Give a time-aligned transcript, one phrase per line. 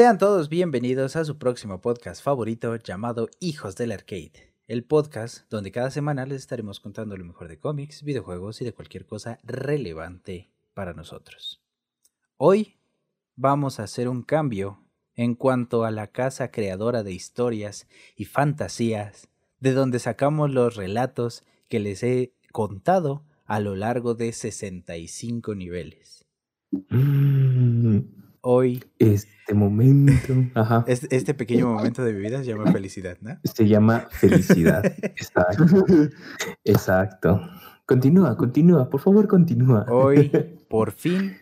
[0.00, 5.72] Sean todos bienvenidos a su próximo podcast favorito llamado Hijos del Arcade, el podcast donde
[5.72, 10.48] cada semana les estaremos contando lo mejor de cómics, videojuegos y de cualquier cosa relevante
[10.72, 11.62] para nosotros.
[12.38, 12.78] Hoy
[13.36, 14.82] vamos a hacer un cambio
[15.16, 21.44] en cuanto a la casa creadora de historias y fantasías, de donde sacamos los relatos
[21.68, 26.24] que les he contado a lo largo de 65 niveles.
[26.88, 30.32] Mm, Hoy, Este momento.
[30.54, 30.84] Ajá.
[30.86, 33.38] este, este pequeño momento de mi vida se llama felicidad, ¿no?
[33.44, 34.84] Se llama felicidad.
[35.02, 35.64] Exacto.
[36.64, 37.40] Exacto.
[37.84, 38.88] Continúa, continúa.
[38.88, 39.84] Por favor, continúa.
[39.90, 40.30] Hoy,
[40.70, 41.36] por fin,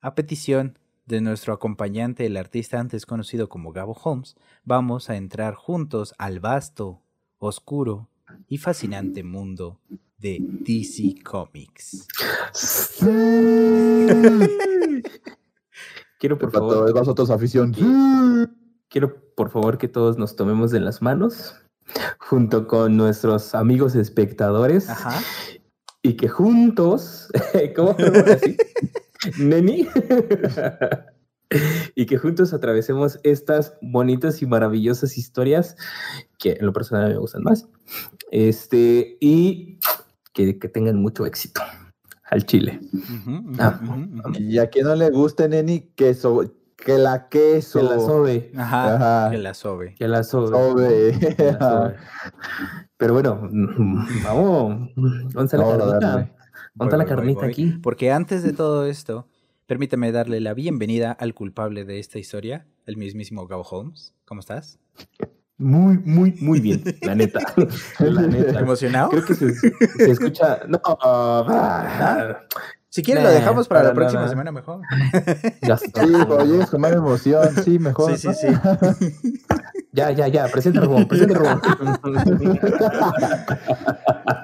[0.00, 5.54] a petición de nuestro acompañante, el artista antes conocido como Gabo Holmes, vamos a entrar
[5.54, 7.02] juntos al vasto,
[7.38, 8.08] oscuro
[8.46, 9.80] y fascinante mundo
[10.18, 12.06] de DC Comics.
[16.18, 17.72] Quiero, por favor, todos vosotros, afición.
[18.88, 21.54] quiero, por favor, que todos nos tomemos de las manos
[22.18, 25.22] junto con nuestros amigos espectadores Ajá.
[26.02, 27.28] y que juntos,
[27.76, 27.96] ¿cómo?
[28.26, 28.56] Así,
[29.38, 29.86] Neni.
[31.94, 35.76] y que juntos atravesemos estas bonitas y maravillosas historias
[36.38, 37.68] que en lo personal me gustan más.
[38.32, 39.78] Este, y
[40.32, 41.62] que, que tengan mucho éxito
[42.30, 42.80] al chile.
[43.58, 43.80] Ah.
[44.38, 46.42] Y a quien no le guste, Neni, queso.
[46.76, 47.80] Que la queso.
[47.80, 48.52] Que la sobe.
[48.56, 49.30] Ajá, Ajá.
[49.30, 49.94] que la sobe.
[49.94, 50.48] Que la sobe.
[50.48, 51.34] Sobe.
[51.36, 51.94] que la sobe.
[52.96, 53.48] Pero bueno,
[54.24, 54.90] vamos.
[54.94, 55.98] ¿Dónde está la Vamos a carnita?
[56.08, 56.32] darle.
[56.74, 57.50] ¿Dónde está Voy, la voy, voy, carnita voy.
[57.50, 57.66] aquí?
[57.82, 59.26] Porque antes de todo esto,
[59.66, 64.14] permítame darle la bienvenida al culpable de esta historia, el mismísimo Gabo Holmes.
[64.24, 64.78] ¿Cómo estás?
[65.58, 67.40] Muy, muy, muy bien, la neta.
[67.98, 68.60] La neta.
[68.60, 69.10] ¿Emocionado?
[69.10, 70.60] Creo que se, se escucha.
[70.68, 72.44] No, ah,
[72.88, 74.30] Si quieres Nah, lo dejamos para, la próxima nada.
[74.30, 74.82] semana mejor.
[75.62, 76.06] ya está.
[76.06, 78.16] Sí, cuando llegues con más emoción, sí, mejor.
[78.16, 79.34] Sí, sí, sí.
[79.92, 80.46] Ya, ya, ya.
[80.46, 81.60] Presenta el robón, presenta el robón.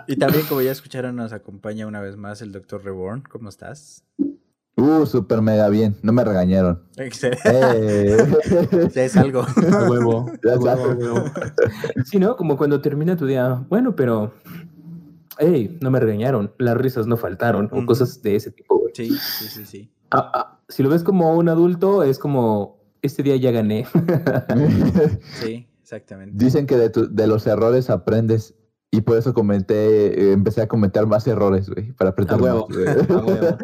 [0.08, 2.82] Y también, como ya escucharon, nos acompaña una vez más el Dr.
[2.84, 3.22] Reborn.
[3.22, 4.02] ¿Cómo estás?
[4.76, 5.96] Uh, súper mega bien.
[6.02, 6.82] No me regañaron.
[6.96, 7.42] Excelente.
[7.46, 8.16] Eh.
[8.92, 9.42] Ya es algo.
[9.72, 10.26] A huevo.
[10.44, 10.84] Ya a huevo, sabes.
[10.84, 11.24] a huevo.
[12.04, 12.36] Sí, ¿no?
[12.36, 13.64] Como cuando termina tu día.
[13.68, 14.34] Bueno, pero.
[15.38, 16.52] Hey, no me regañaron.
[16.58, 17.68] Las risas no faltaron.
[17.72, 17.86] O Ujú.
[17.86, 18.92] cosas de ese tipo, güey.
[18.96, 19.90] Sí, sí, sí, sí.
[20.10, 22.82] Ah, ah, si lo ves como un adulto, es como.
[23.02, 23.86] Este día ya gané.
[25.40, 26.42] Sí, exactamente.
[26.42, 28.54] Dicen que de, tu- de los errores aprendes.
[28.96, 32.68] Y por eso comenté, eh, empecé a comentar más errores, güey, para aprender A huevo,
[32.68, 33.58] más, a huevo.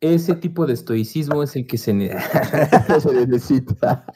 [0.00, 1.94] Ese tipo de estoicismo es el que se.
[1.94, 2.10] ne-
[3.00, 4.04] Se necesita.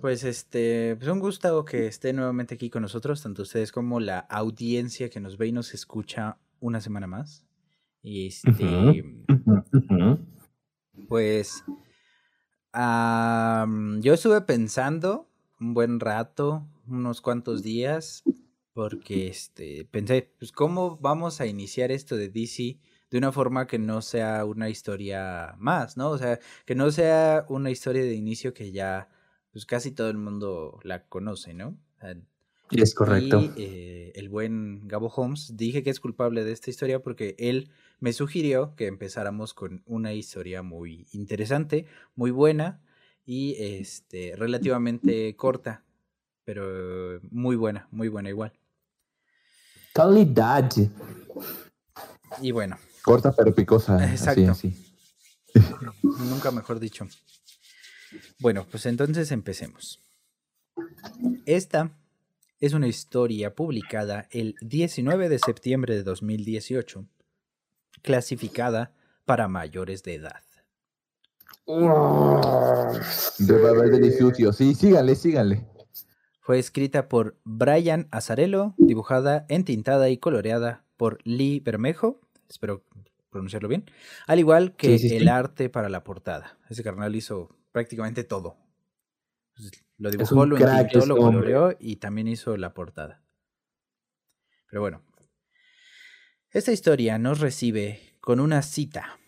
[0.00, 4.18] Pues este, pues un gusto que esté nuevamente aquí con nosotros, tanto ustedes como la
[4.18, 7.44] audiencia que nos ve y nos escucha una semana más.
[8.02, 9.04] Y este,
[11.08, 11.62] pues
[14.02, 15.28] yo estuve pensando
[15.60, 18.26] un buen rato, unos cuantos días,
[18.72, 22.80] porque este, pensé, pues cómo vamos a iniciar esto de DC
[23.10, 26.10] de una forma que no sea una historia más, ¿no?
[26.10, 29.08] O sea, que no sea una historia de inicio que ya,
[29.52, 31.78] pues casi todo el mundo la conoce, ¿no?
[31.96, 32.16] O sea,
[32.70, 33.40] Es correcto.
[33.40, 37.70] y eh, el buen Gabo Holmes dije que es culpable de esta historia porque él
[37.98, 42.80] me sugirió que empezáramos con una historia muy interesante, muy buena
[43.24, 45.84] y este relativamente corta,
[46.52, 48.52] pero muy buena, muy buena igual.
[49.92, 50.68] Calidad.
[52.42, 54.04] Y bueno, Corta pero picosa.
[54.10, 54.50] Exacto.
[54.50, 54.94] Así, así.
[56.02, 57.06] nunca mejor dicho.
[58.40, 60.00] Bueno, pues entonces empecemos.
[61.46, 61.96] Esta
[62.58, 67.06] es una historia publicada el 19 de septiembre de 2018,
[68.02, 68.92] clasificada
[69.24, 70.42] para mayores de edad.
[73.38, 74.52] De Babel Delicioso.
[74.52, 75.69] Sí, síganle, síganle.
[76.50, 82.84] Fue escrita por Brian Azarello, dibujada, entintada y coloreada por Lee Bermejo, espero
[83.30, 83.88] pronunciarlo bien,
[84.26, 85.28] al igual que Sí, sí, el sí.
[85.28, 86.58] arte para la portada.
[86.68, 88.56] Ese carnal hizo prácticamente todo.
[89.96, 91.52] Lo dibujó, lo entintó, lo hombre.
[91.52, 93.22] coloreó y también hizo la portada.
[94.68, 95.04] Pero bueno,
[96.50, 99.20] esta historia nos recibe con una cita.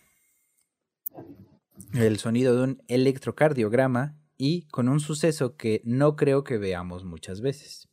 [1.95, 7.41] El sonido de un electrocardiograma y con un suceso que no creo que veamos muchas
[7.41, 7.89] veces.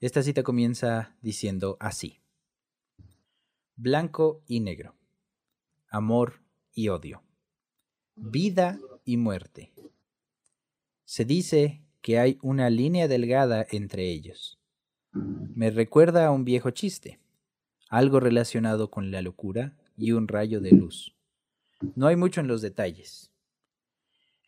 [0.00, 2.22] Esta cita comienza diciendo así.
[3.76, 4.94] Blanco y negro.
[5.90, 6.40] Amor
[6.72, 7.22] y odio.
[8.16, 9.74] Vida y muerte.
[11.04, 14.58] Se dice que hay una línea delgada entre ellos.
[15.12, 17.20] Me recuerda a un viejo chiste,
[17.90, 21.14] algo relacionado con la locura y un rayo de luz.
[21.96, 23.27] No hay mucho en los detalles.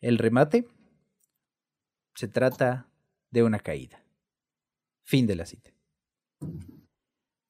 [0.01, 0.67] El remate
[2.15, 2.89] se trata
[3.31, 4.03] de una caída.
[5.03, 5.71] Fin de la cita.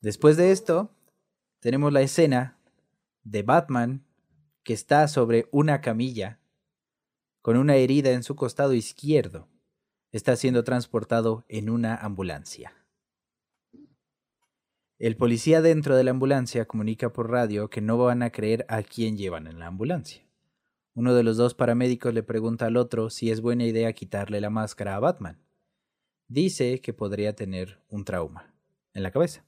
[0.00, 0.94] Después de esto,
[1.61, 2.58] tenemos la escena
[3.23, 4.05] de Batman
[4.64, 6.41] que está sobre una camilla
[7.41, 9.49] con una herida en su costado izquierdo.
[10.11, 12.75] Está siendo transportado en una ambulancia.
[14.99, 18.82] El policía dentro de la ambulancia comunica por radio que no van a creer a
[18.82, 20.29] quién llevan en la ambulancia.
[21.00, 24.50] Uno de los dos paramédicos le pregunta al otro si es buena idea quitarle la
[24.50, 25.38] máscara a Batman.
[26.29, 28.52] Dice que podría tener un trauma
[28.93, 29.43] en la cabeza.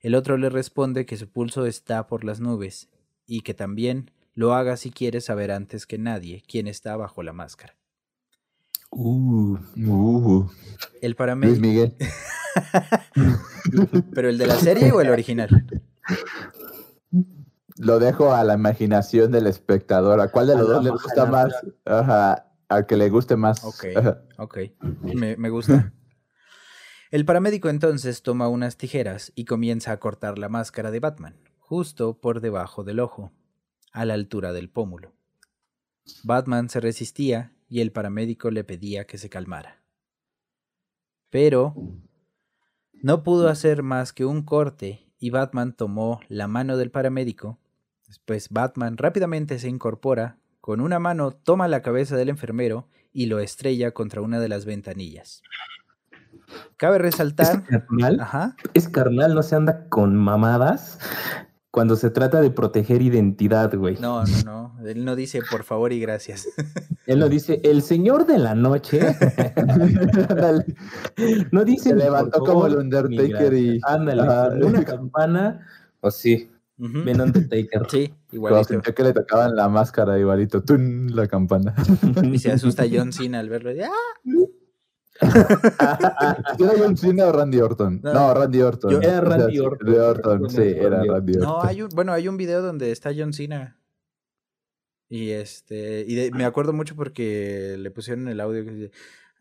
[0.00, 2.88] El otro le responde que su pulso está por las nubes
[3.26, 7.34] y que también lo haga si quiere saber antes que nadie quién está bajo la
[7.34, 7.76] máscara.
[8.90, 10.50] Uh, uh.
[11.02, 11.60] El Luis.
[11.60, 11.94] Miguel.
[14.14, 15.66] ¿Pero el de la serie o el original?
[17.80, 20.20] Lo dejo a la imaginación del espectador.
[20.20, 21.52] ¿A cuál de los dos le gusta más?
[21.86, 22.46] Ajá.
[22.68, 23.64] Al que le guste más.
[23.64, 23.84] Ok.
[24.36, 24.58] Ok,
[25.14, 25.92] me, me gusta.
[27.10, 32.20] El paramédico entonces toma unas tijeras y comienza a cortar la máscara de Batman, justo
[32.20, 33.32] por debajo del ojo,
[33.92, 35.12] a la altura del pómulo.
[36.22, 39.82] Batman se resistía y el paramédico le pedía que se calmara.
[41.30, 41.74] Pero
[42.92, 47.59] no pudo hacer más que un corte y Batman tomó la mano del paramédico.
[48.10, 53.38] Después Batman rápidamente se incorpora, con una mano toma la cabeza del enfermero y lo
[53.38, 55.42] estrella contra una de las ventanillas.
[56.76, 57.62] Cabe Es resaltar...
[57.62, 58.18] carnal.
[58.18, 58.56] Ajá.
[58.74, 60.98] Es carnal, no se anda con mamadas
[61.70, 63.94] cuando se trata de proteger identidad, güey.
[64.00, 64.76] No, no, no.
[64.84, 66.48] Él no dice por favor y gracias.
[67.06, 69.00] Él no dice, el señor de la noche.
[71.52, 71.90] No dice.
[71.90, 75.64] Se levantó como el Undertaker y- Ándale, una campana.
[76.00, 76.50] O sí,
[76.80, 77.04] Ujú.
[77.04, 77.82] ven Undertaker.
[77.90, 78.64] Sí, Cuando igualito.
[78.68, 80.62] sintió que le tocaban la máscara igualito.
[80.62, 81.14] ¡tun!
[81.14, 81.74] La campana.
[82.34, 83.70] Y se asusta John Cena al verlo.
[83.72, 83.90] y, ¡ah!
[86.58, 88.00] ¿Era John Cena o Randy Orton?
[88.02, 88.90] No, No, Randy Orton.
[88.90, 91.48] yo- Era O sea, Randy Orton, sí, era Randy Randy Orton.
[91.48, 93.76] No, hay un, bueno, hay un video donde está John Cena.
[95.08, 98.90] Y este, y de- me acuerdo mucho porque le pusieron el audio que dice,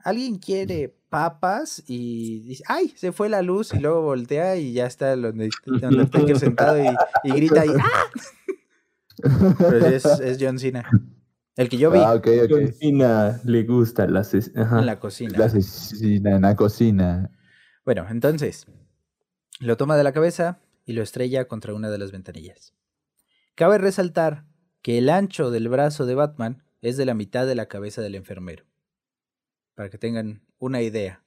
[0.04, 4.86] alguien quiere papas y dice, ay, se fue la luz y luego voltea y ya
[4.86, 6.88] está el Undert- Undertaker sentado y,
[7.24, 8.04] y grita y ¡ah!
[9.57, 10.90] Pero es, es John Cena.
[11.56, 12.72] El que yo vi Ah, ok, John.
[12.74, 14.34] Cena le gusta las.
[14.56, 14.80] Ajá.
[14.80, 15.38] en la cocina.
[15.38, 17.31] La asesina en la cocina.
[17.84, 18.66] Bueno, entonces,
[19.60, 22.74] lo toma de la cabeza y lo estrella contra una de las ventanillas.
[23.56, 24.45] Cabe resaltar
[24.81, 28.16] que el ancho del brazo de Batman es de la mitad de la cabeza del
[28.16, 28.63] enfermero.
[29.80, 31.24] Para que tengan una idea.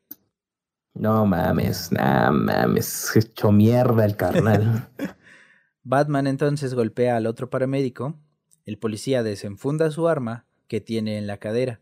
[0.92, 3.16] No mames, no mames.
[3.16, 4.90] Hecho mierda el carnal.
[5.84, 8.20] Batman entonces golpea al otro paramédico.
[8.66, 11.80] El policía desenfunda su arma que tiene en la cadera.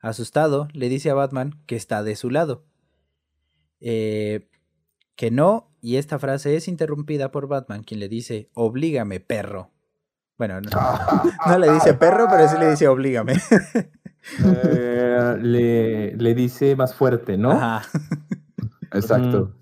[0.00, 2.64] Asustado, le dice a Batman que está de su lado.
[3.80, 4.48] Eh,
[5.16, 9.70] que no, y esta frase es interrumpida por Batman, quien le dice, oblígame, perro.
[10.38, 10.70] Bueno, no,
[11.46, 13.34] no le dice perro, pero sí le dice oblígame.
[14.44, 17.52] Eh, le, le dice más fuerte, ¿no?
[17.52, 17.88] Ajá.
[18.92, 19.54] Exacto.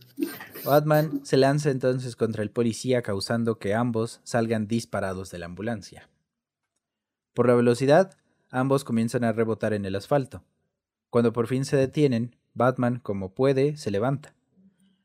[0.64, 6.08] Batman se lanza entonces contra el policía causando que ambos salgan disparados de la ambulancia.
[7.34, 8.16] Por la velocidad,
[8.50, 10.44] ambos comienzan a rebotar en el asfalto.
[11.10, 14.34] Cuando por fin se detienen, Batman, como puede, se levanta.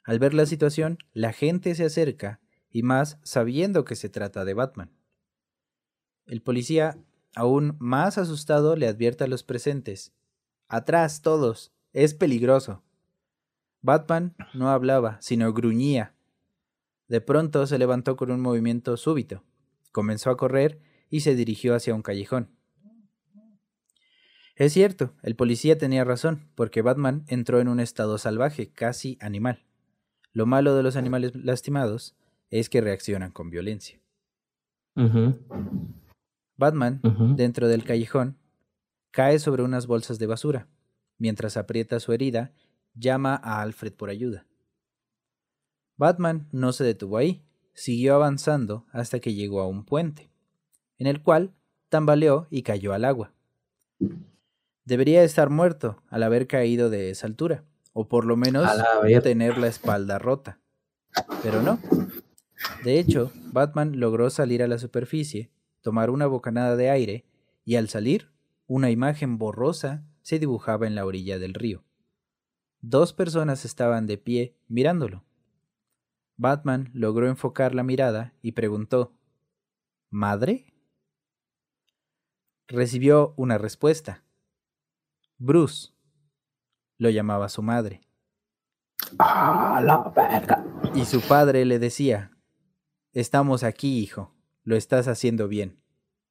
[0.06, 2.40] Al ver la situación, la gente se acerca,
[2.72, 4.92] y más sabiendo que se trata de Batman.
[6.26, 6.98] El policía,
[7.40, 10.14] aún más asustado, le advierte a los presentes.
[10.68, 11.72] Atrás, todos.
[11.94, 12.84] Es peligroso.
[13.82, 16.14] Batman no hablaba, sino gruñía.
[17.08, 19.44] De pronto se levantó con un movimiento súbito,
[19.94, 22.50] comenzó a correr y se dirigió hacia un callejón.
[24.56, 29.64] Es cierto, el policía tenía razón, porque Batman entró en un estado salvaje, casi animal.
[30.34, 32.18] Lo malo de los animales lastimados
[32.50, 34.02] es que reaccionan con violencia.
[36.60, 37.00] Batman,
[37.38, 38.38] dentro del callejón,
[39.12, 40.68] cae sobre unas bolsas de basura.
[41.18, 42.52] Mientras aprieta su herida,
[42.94, 44.46] llama a Alfred por ayuda.
[45.96, 47.42] Batman no se detuvo ahí,
[47.74, 50.30] siguió avanzando hasta que llegó a un puente,
[50.98, 51.54] en el cual
[51.88, 53.32] tambaleó y cayó al agua.
[54.84, 57.64] Debería estar muerto al haber caído de esa altura,
[57.94, 60.60] o por lo menos la tener la espalda rota.
[61.42, 61.80] Pero no.
[62.84, 65.52] De hecho, Batman logró salir a la superficie,
[65.90, 67.26] tomar una bocanada de aire,
[67.66, 68.32] y al salir,
[68.68, 71.84] una imagen borrosa se dibujaba en la orilla del río.
[72.80, 75.26] Dos personas estaban de pie mirándolo.
[76.38, 79.16] Batman logró enfocar la mirada y preguntó
[80.12, 80.76] ¿Madre?
[82.68, 84.24] Recibió una respuesta.
[85.40, 85.94] Bruce
[87.00, 88.02] lo llamaba su madre.
[89.18, 90.64] ¡Ah, la verga!
[90.94, 92.38] Y su padre le decía,
[93.12, 95.80] estamos aquí, hijo, lo estás haciendo bien,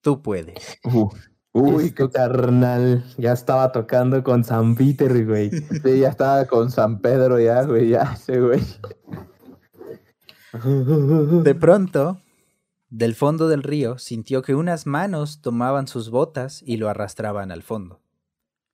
[0.01, 0.79] tú puedes.
[1.55, 5.51] Uh, uy, Este carnal ya estaba tocando con San Peter, güey.
[5.51, 8.61] sí, ya estaba con San Pedro ya, güey, ya, ese güey.
[11.43, 12.23] De pronto,
[12.91, 17.63] del fondo del río, sintió que unas manos tomaban sus botas y lo arrastraban al
[17.63, 18.01] fondo.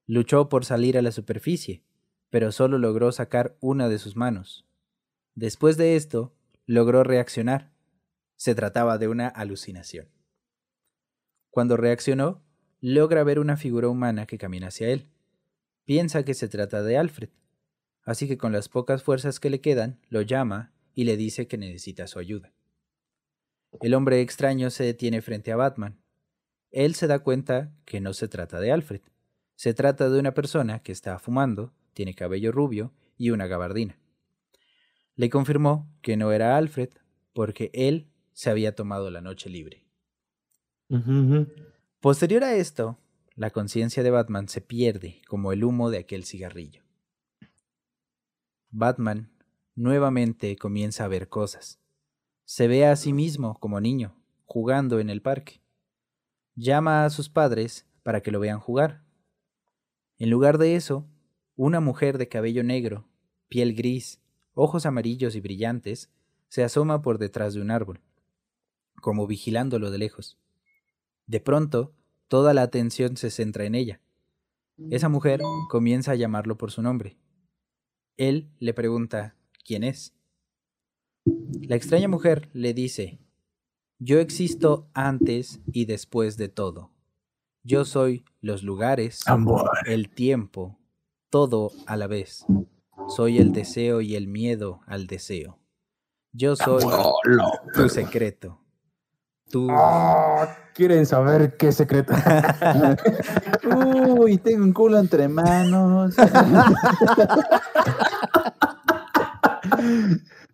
[0.07, 1.83] Luchó por salir a la superficie,
[2.31, 4.67] pero solo logró sacar una de sus manos.
[5.35, 6.35] Después de esto,
[6.67, 7.73] logró reaccionar.
[8.45, 10.11] Se trataba de una alucinación.
[11.49, 12.45] Cuando reaccionó,
[12.83, 15.09] logra ver una figura humana que camina hacia él.
[15.87, 17.31] Piensa que se trata de Alfred,
[18.03, 21.57] así que con las pocas fuerzas que le quedan, lo llama y le dice que
[21.57, 22.53] necesita su ayuda.
[23.81, 25.99] El hombre extraño se detiene frente a Batman.
[26.71, 29.01] Él se da cuenta que no se trata de Alfred.
[29.55, 33.99] Se trata de una persona que está fumando, tiene cabello rubio y una gabardina.
[35.15, 36.91] Le confirmó que no era Alfred
[37.33, 39.87] porque él se había tomado la noche libre.
[42.01, 42.99] Posterior a esto,
[43.35, 46.83] la conciencia de Batman se pierde como el humo de aquel cigarrillo.
[48.71, 49.31] Batman
[49.75, 51.81] nuevamente comienza a ver cosas.
[52.45, 54.15] Se ve a sí mismo como niño,
[54.45, 55.63] jugando en el parque.
[56.55, 59.03] Llama a sus padres para que lo vean jugar.
[60.19, 61.09] En lugar de eso,
[61.57, 63.09] una mujer de cabello negro,
[63.49, 64.21] piel gris,
[64.53, 66.11] ojos amarillos y brillantes,
[66.49, 68.01] se asoma por detrás de un árbol,
[69.05, 70.39] como vigilándolo de lejos.
[71.27, 71.93] De pronto,
[72.27, 74.01] toda la atención se centra en ella.
[74.91, 77.19] Esa mujer comienza a llamarlo por su nombre.
[78.17, 80.15] Él le pregunta quién es.
[81.61, 83.19] La extraña mujer le dice,
[83.99, 86.91] yo existo antes y después de todo.
[87.63, 89.71] Yo soy los lugares, Amor.
[89.85, 90.79] el tiempo,
[91.29, 92.47] todo a la vez.
[93.09, 95.59] Soy el deseo y el miedo al deseo.
[96.33, 97.13] Yo soy Amor.
[97.75, 98.64] tu secreto.
[99.55, 99.69] Tú...
[99.71, 102.13] Ah, ¿Quieren saber qué secreto?
[104.19, 106.17] Uy, tengo un culo entre manos.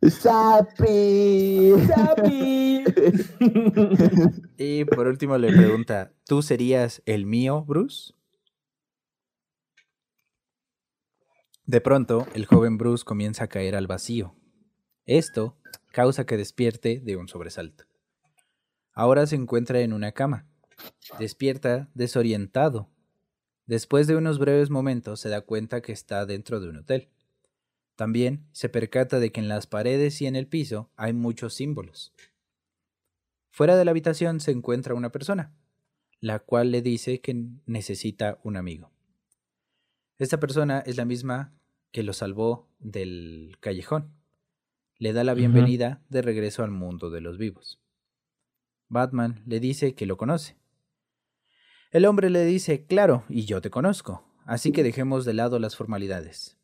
[0.07, 1.73] Sapi.
[1.89, 2.85] ¡Sapi!
[4.59, 8.13] Y por último le pregunta, ¿tú serías el mío, Bruce?
[11.65, 14.35] De pronto, el joven Bruce comienza a caer al vacío.
[15.07, 15.57] Esto
[15.91, 17.90] causa que despierte de un sobresalto.
[18.93, 20.47] Ahora se encuentra en una cama.
[21.19, 22.91] Despierta desorientado.
[23.67, 27.09] Después de unos breves momentos se da cuenta que está dentro de un hotel.
[27.97, 32.13] También se percata de que en las paredes y en el piso hay muchos símbolos.
[33.51, 35.53] Fuera de la habitación se encuentra una persona,
[36.21, 38.91] la cual le dice que necesita un amigo.
[40.19, 41.53] Esta persona es la misma
[41.93, 44.15] que lo salvó del callejón.
[44.99, 47.81] Le da la bienvenida de regreso al mundo de los vivos.
[48.91, 50.57] Batman le dice que lo conoce.
[51.93, 55.77] El hombre le dice, claro, y yo te conozco, así que dejemos de lado las
[55.77, 56.59] formalidades.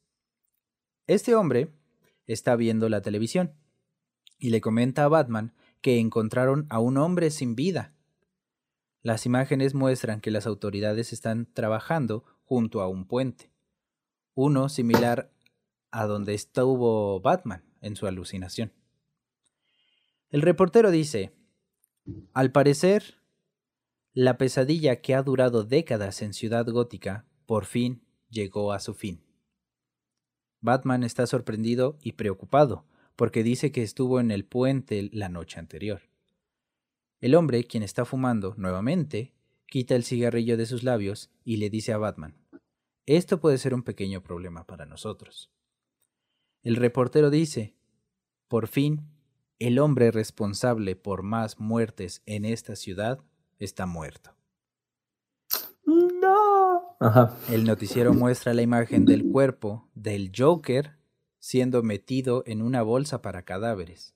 [1.06, 1.72] Este hombre
[2.26, 3.54] está viendo la televisión
[4.38, 7.94] y le comenta a Batman que encontraron a un hombre sin vida.
[9.02, 13.52] Las imágenes muestran que las autoridades están trabajando junto a un puente,
[14.34, 15.32] uno similar
[15.92, 18.72] a donde estuvo Batman en su alucinación.
[20.28, 21.35] El reportero dice,
[22.32, 23.20] al parecer,
[24.12, 29.22] la pesadilla que ha durado décadas en Ciudad Gótica por fin llegó a su fin.
[30.60, 36.02] Batman está sorprendido y preocupado porque dice que estuvo en el puente la noche anterior.
[37.20, 39.32] El hombre, quien está fumando nuevamente,
[39.66, 42.36] quita el cigarrillo de sus labios y le dice a Batman,
[43.06, 45.50] esto puede ser un pequeño problema para nosotros.
[46.62, 47.74] El reportero dice,
[48.48, 49.15] por fin,
[49.58, 53.20] el hombre responsable por más muertes en esta ciudad
[53.58, 54.36] está muerto.
[55.84, 56.96] No.
[57.00, 57.36] Ajá.
[57.50, 60.96] El noticiero muestra la imagen del cuerpo del Joker
[61.38, 64.14] siendo metido en una bolsa para cadáveres.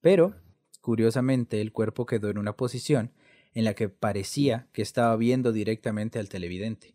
[0.00, 0.34] Pero,
[0.80, 3.12] curiosamente, el cuerpo quedó en una posición
[3.54, 6.94] en la que parecía que estaba viendo directamente al televidente.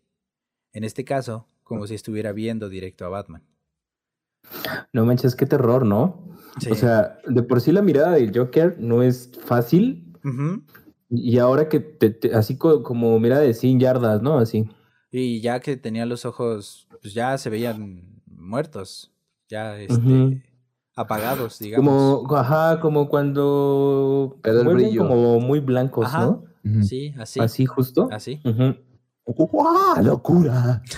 [0.72, 3.42] En este caso, como si estuviera viendo directo a Batman.
[4.92, 6.22] No manches, qué terror, ¿no?
[6.60, 6.70] Sí.
[6.70, 10.12] O sea, de por sí la mirada del Joker no es fácil.
[11.10, 14.38] Y ahora que te, te- así co- como mirada de 100 yardas, ¿no?
[14.38, 14.68] Así.
[15.10, 19.12] Y ya que tenía los ojos, pues ya se veían muertos,
[19.48, 20.42] ya este,
[20.96, 22.22] apagados, digamos.
[22.22, 25.08] Como, ajá, como cuando Pero el vuelven brillo.
[25.08, 26.26] como muy blancos, Ajá.
[26.26, 26.44] ¿no?
[26.82, 27.40] Sí, así.
[27.40, 28.08] Así justo.
[28.12, 28.40] Así.
[30.02, 30.82] ¡Locura!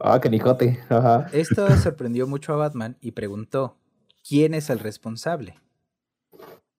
[0.00, 0.20] Ah.
[0.88, 1.26] Ajá.
[1.32, 3.78] Esto sorprendió mucho a Batman y preguntó,
[4.26, 5.60] ¿quién es el responsable?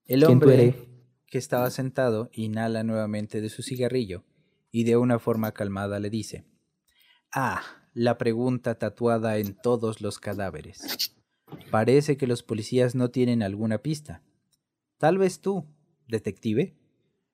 [0.06, 0.76] El ¿Quién tú hombre
[1.28, 4.24] que estaba sentado inhala nuevamente de su cigarrillo
[4.72, 6.46] y de una forma calmada le dice,
[7.32, 7.62] Ah,
[7.94, 11.14] la pregunta tatuada en todos los cadáveres.
[11.72, 14.22] Parece que los policías no tienen alguna pista.
[14.98, 15.66] Tal vez tú,
[16.08, 16.78] detective.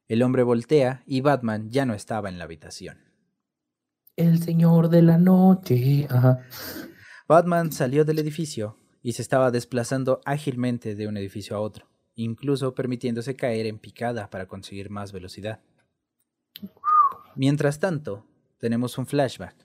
[0.08, 3.11] El hombre voltea y Batman ya no estaba en la habitación.
[4.18, 6.08] El señor de la noche.
[7.30, 12.76] Batman salió del edificio y se estaba desplazando ágilmente de un edificio a otro, incluso
[12.76, 15.62] permitiéndose caer en picada para conseguir más velocidad.
[17.36, 18.26] Mientras tanto,
[18.60, 19.56] tenemos un flashback.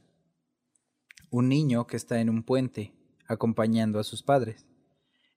[1.31, 2.95] Un niño que está en un puente
[3.27, 4.65] acompañando a sus padres.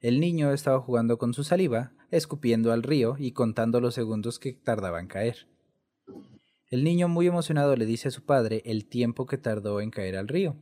[0.02, 4.54] El niño estaba jugando con su saliva, escupiendo al río y contando los segundos que
[4.54, 5.48] tardaba en caer.
[6.70, 10.16] El niño muy emocionado le dice a su padre el tiempo que tardó en caer
[10.16, 10.56] al río.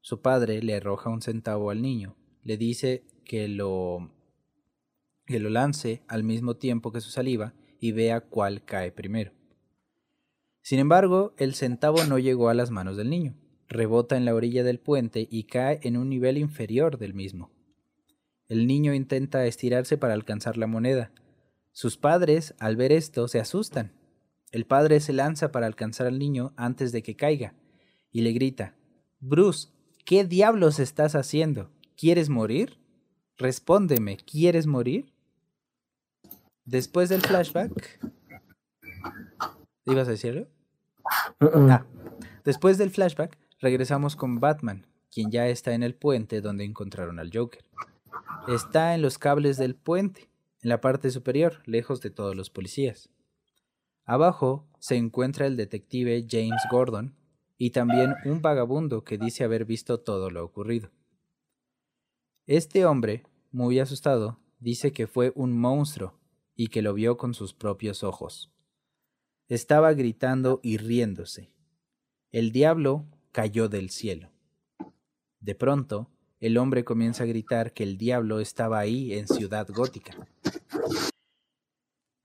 [0.00, 4.12] Su padre le arroja un centavo al niño, le dice que lo
[5.26, 9.32] que lo lance al mismo tiempo que su saliva y vea cuál cae primero.
[10.62, 13.34] Sin embargo, el centavo no llegó a las manos del niño,
[13.66, 17.50] rebota en la orilla del puente y cae en un nivel inferior del mismo.
[18.48, 21.10] El niño intenta estirarse para alcanzar la moneda.
[21.72, 23.92] Sus padres, al ver esto, se asustan.
[24.54, 27.54] El padre se lanza para alcanzar al niño antes de que caiga
[28.12, 28.76] y le grita,
[29.18, 29.70] Bruce,
[30.04, 31.72] ¿qué diablos estás haciendo?
[31.96, 32.78] ¿Quieres morir?
[33.36, 35.12] Respóndeme, ¿quieres morir?
[36.64, 37.98] Después del flashback...
[39.86, 40.46] ¿Ibas a decirlo?
[41.40, 41.70] Uh-uh.
[41.72, 41.86] Ah,
[42.44, 47.32] después del flashback, regresamos con Batman, quien ya está en el puente donde encontraron al
[47.34, 47.64] Joker.
[48.46, 50.30] Está en los cables del puente,
[50.62, 53.10] en la parte superior, lejos de todos los policías.
[54.04, 57.16] Abajo se encuentra el detective James Gordon
[57.56, 60.90] y también un vagabundo que dice haber visto todo lo ocurrido.
[62.46, 66.18] Este hombre, muy asustado, dice que fue un monstruo
[66.54, 68.52] y que lo vio con sus propios ojos.
[69.48, 71.52] Estaba gritando y riéndose.
[72.30, 74.30] El diablo cayó del cielo.
[75.40, 80.14] De pronto, el hombre comienza a gritar que el diablo estaba ahí en Ciudad Gótica.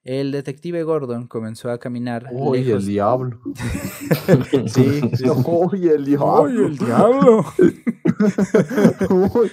[0.03, 2.85] El detective Gordon comenzó a caminar ¡Uy, el lejos.
[2.85, 3.39] diablo!
[4.67, 5.25] Sí, sí.
[5.45, 6.45] ¡Uy, el diablo!
[6.45, 7.45] ¡Ay, el diablo!
[9.35, 9.51] Uy,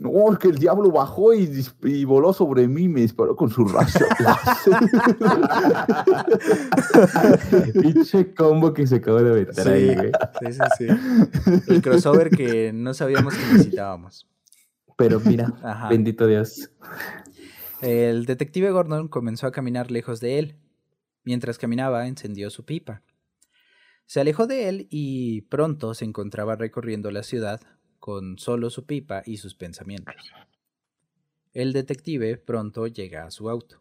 [0.00, 3.64] No, es que el diablo bajó y, voló sobre mí y me disparó con su
[3.64, 4.06] rayo.
[7.80, 10.12] Pinche combo que se acaba de aventar Sí, ahí, güey.
[10.40, 10.86] sí, sí, sí.
[11.68, 14.26] El crossover que no sabíamos que necesitábamos.
[14.96, 15.88] Pero mira, Ajá.
[15.88, 16.70] bendito Dios.
[17.80, 20.56] El detective Gordon comenzó a caminar lejos de él.
[21.22, 23.02] Mientras caminaba, encendió su pipa.
[24.06, 27.60] Se alejó de él y pronto se encontraba recorriendo la ciudad
[28.00, 30.14] con solo su pipa y sus pensamientos.
[31.52, 33.80] El detective pronto llega a su auto.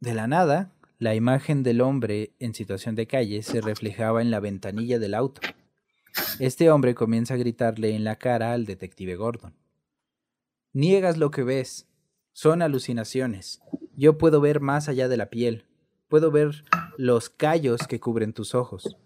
[0.00, 4.40] De la nada, la imagen del hombre en situación de calle se reflejaba en la
[4.40, 5.42] ventanilla del auto.
[6.40, 9.54] Este hombre comienza a gritarle en la cara al detective Gordon.
[10.74, 11.86] Niegas lo que ves.
[12.32, 13.62] Son alucinaciones.
[13.96, 15.66] Yo puedo ver más allá de la piel.
[16.08, 16.64] Puedo ver
[16.98, 18.96] los callos que cubren tus ojos.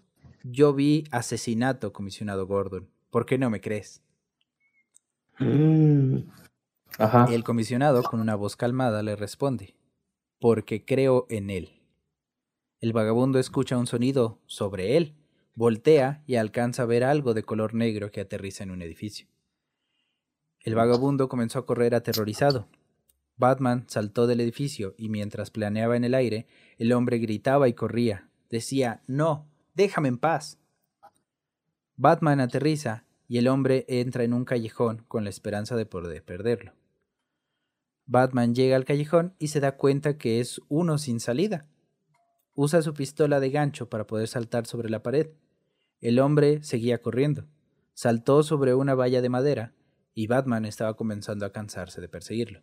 [0.43, 2.89] Yo vi asesinato, comisionado Gordon.
[3.11, 4.01] ¿Por qué no me crees?
[5.37, 6.21] Mm.
[6.97, 7.27] Ajá.
[7.31, 9.75] El comisionado, con una voz calmada, le responde,
[10.39, 11.83] porque creo en él.
[12.81, 15.15] El vagabundo escucha un sonido sobre él,
[15.53, 19.28] voltea y alcanza a ver algo de color negro que aterriza en un edificio.
[20.61, 22.67] El vagabundo comenzó a correr aterrorizado.
[23.37, 28.29] Batman saltó del edificio y mientras planeaba en el aire, el hombre gritaba y corría.
[28.49, 30.59] Decía, No, déjame en paz.
[31.95, 36.73] Batman aterriza y el hombre entra en un callejón con la esperanza de poder perderlo.
[38.05, 41.67] Batman llega al callejón y se da cuenta que es uno sin salida.
[42.55, 45.29] Usa su pistola de gancho para poder saltar sobre la pared.
[46.01, 47.45] El hombre seguía corriendo.
[47.93, 49.73] Saltó sobre una valla de madera
[50.19, 52.61] y Batman estaba comenzando a cansarse de perseguirlo.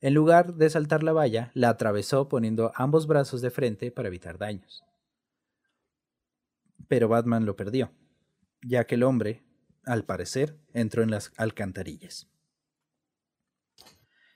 [0.00, 4.38] En lugar de saltar la valla, la atravesó poniendo ambos brazos de frente para evitar
[4.38, 4.84] daños.
[6.86, 7.90] Pero Batman lo perdió,
[8.62, 9.42] ya que el hombre,
[9.84, 12.28] al parecer, entró en las alcantarillas.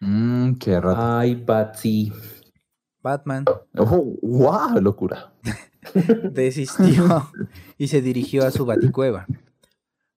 [0.00, 1.00] Mmm, qué rato.
[1.00, 2.12] Ay, Patsy.
[3.00, 3.44] Batman
[3.78, 4.80] Oh, ¡Wow!
[4.80, 5.32] Locura.
[6.32, 7.30] desistió
[7.78, 9.28] y se dirigió a su baticueva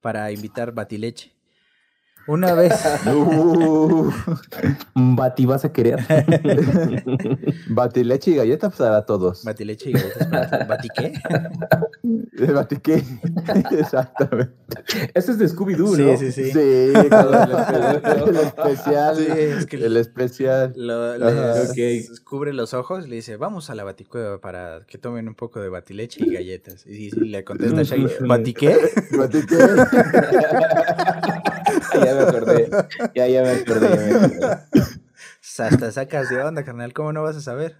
[0.00, 1.35] para invitar batileche.
[2.28, 2.72] Una vez,
[3.06, 4.10] Uh,
[4.94, 6.00] Bati, ¿vas a querer?
[7.68, 9.44] batileche y galletas para todos.
[9.44, 11.12] batileche y galletas para- ¿Bati qué?
[12.38, 13.02] El batiqué.
[13.72, 14.52] Exactamente.
[15.14, 16.16] Eso es de Scooby-Doo, Sí, ¿no?
[16.16, 16.44] sí, sí.
[16.52, 19.16] Sí, claro, el especial.
[19.16, 20.72] Sí, es que- el especial.
[20.76, 25.28] Lo, les cubre los ojos y le dice, vamos a la baticueva para que tomen
[25.28, 26.86] un poco de batileche y galletas.
[26.86, 28.76] Y, le contesta Shaggy, ¿bati qué?
[29.16, 29.56] Batiqué.
[31.94, 32.70] ya me acordé.
[33.14, 33.88] Ya, ya me acordé.
[33.88, 34.56] ya me acordé.
[35.58, 37.76] Hasta sacas de onda, carnal, ¿cómo no vas a saber?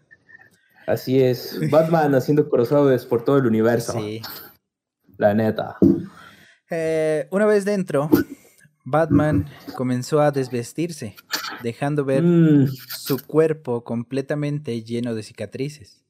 [0.86, 1.58] Así es.
[1.70, 3.92] Batman haciendo crossovers por todo el universo.
[3.92, 4.22] Sí.
[5.16, 5.76] La neta.
[6.70, 8.08] Eh, una vez dentro,
[8.84, 11.16] Batman comenzó a desvestirse,
[11.62, 16.04] dejando ver Mm, su cuerpo completamente lleno de cicatrices.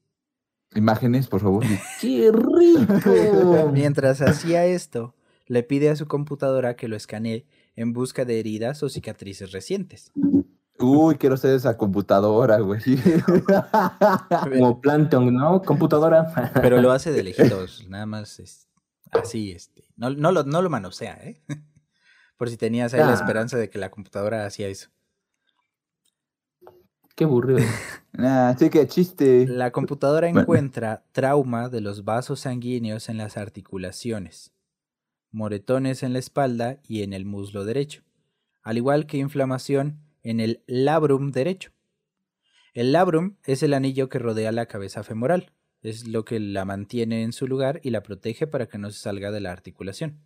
[0.75, 1.63] Imágenes, por favor.
[2.01, 3.69] ¡Qué rico!
[3.73, 5.15] Mientras hacía esto,
[5.47, 10.11] le pide a su computadora que lo escanee en busca de heridas o cicatrices recientes.
[10.79, 12.81] Uy, quiero ser esa computadora, güey.
[14.53, 15.61] Como Plankton, ¿no?
[15.61, 16.51] Computadora.
[16.61, 18.67] Pero lo hace de lejitos, nada más es
[19.11, 19.85] así, este.
[19.95, 21.41] No, no, lo, no lo manosea, ¿eh?
[22.37, 23.15] Por si tenías ahí la Ah.
[23.15, 24.89] esperanza de que la computadora hacía eso.
[27.15, 27.59] Qué aburrido.
[28.13, 29.45] Nah, sí que chiste.
[29.45, 30.41] La computadora Bueno.
[30.41, 34.53] encuentra trauma de los vasos sanguíneos en las articulaciones,
[35.29, 38.01] moretones en la espalda y en el muslo derecho,
[38.63, 41.71] al igual que inflamación en el labrum derecho.
[42.73, 47.23] El labrum es el anillo que rodea la cabeza femoral, es lo que la mantiene
[47.23, 50.19] en su lugar y la protege para que no se salga de la articulación.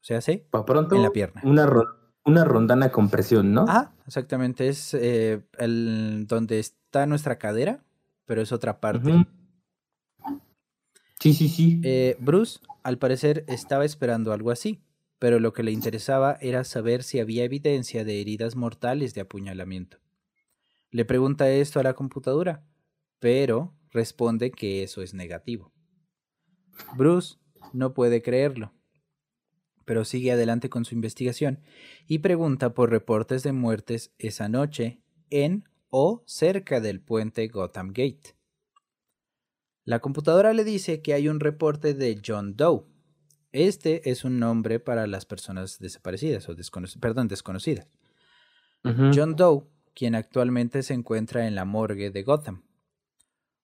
[0.00, 0.44] O sea, ¿sí?
[0.50, 1.42] Para pronto, En la pierna.
[1.44, 3.66] Una, ro- una rondana con presión, ¿no?
[3.68, 7.84] Ah, exactamente, es eh, el, donde está nuestra cadera,
[8.24, 9.26] pero es otra parte.
[11.20, 11.80] Sí, sí, sí.
[11.82, 14.80] Eh, Bruce, al parecer, estaba esperando algo así,
[15.18, 19.98] pero lo que le interesaba era saber si había evidencia de heridas mortales de apuñalamiento.
[20.90, 22.64] Le pregunta esto a la computadora,
[23.18, 25.72] pero responde que eso es negativo.
[26.96, 27.38] Bruce
[27.72, 28.72] no puede creerlo,
[29.84, 31.60] pero sigue adelante con su investigación
[32.06, 35.00] y pregunta por reportes de muertes esa noche
[35.30, 38.36] en o cerca del puente Gotham Gate.
[39.84, 42.84] La computadora le dice que hay un reporte de John Doe.
[43.58, 47.88] Este es un nombre para las personas desaparecidas o descono- perdón, desconocidas.
[49.14, 49.64] John Doe,
[49.94, 52.64] quien actualmente se encuentra en la morgue de Gotham.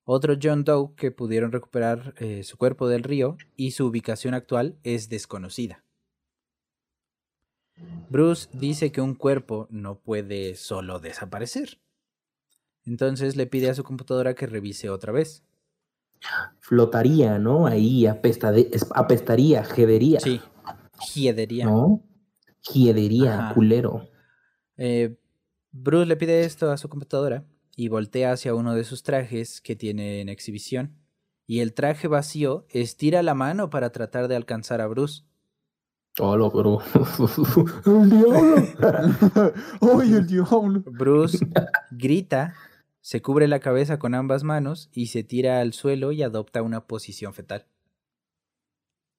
[0.04, 4.78] Otro John Doe que pudieron recuperar eh, su cuerpo del río y su ubicación actual
[4.82, 5.84] es desconocida.
[8.08, 11.82] Bruce dice que un cuerpo no puede solo desaparecer.
[12.86, 15.44] Entonces le pide a su computadora que revise otra vez.
[16.60, 17.66] Flotaría, ¿no?
[17.66, 20.20] Ahí apestade- apestaría, jedería.
[20.20, 20.40] Sí,
[21.14, 21.64] hiedería.
[21.66, 22.02] ¿No?
[22.72, 23.54] Hiedería, Ajá.
[23.54, 24.08] culero.
[24.76, 25.16] Eh,
[25.72, 27.44] Bruce le pide esto a su computadora
[27.76, 30.96] y voltea hacia uno de sus trajes que tiene en exhibición.
[31.46, 35.24] Y el traje vacío estira la mano para tratar de alcanzar a Bruce.
[36.18, 36.78] Hola, pero.
[37.86, 38.56] ¡El diablo!
[40.00, 40.82] ¡Ay, el diablo!
[40.86, 41.38] Bruce
[41.90, 42.54] grita,
[43.02, 46.86] se cubre la cabeza con ambas manos y se tira al suelo y adopta una
[46.86, 47.66] posición fetal.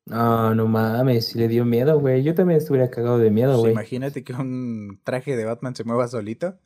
[0.05, 2.23] No, no mames, le dio miedo, güey.
[2.23, 3.71] Yo también estuviera cagado de miedo, Pues güey.
[3.73, 6.57] imagínate que un traje de Batman se mueva solito.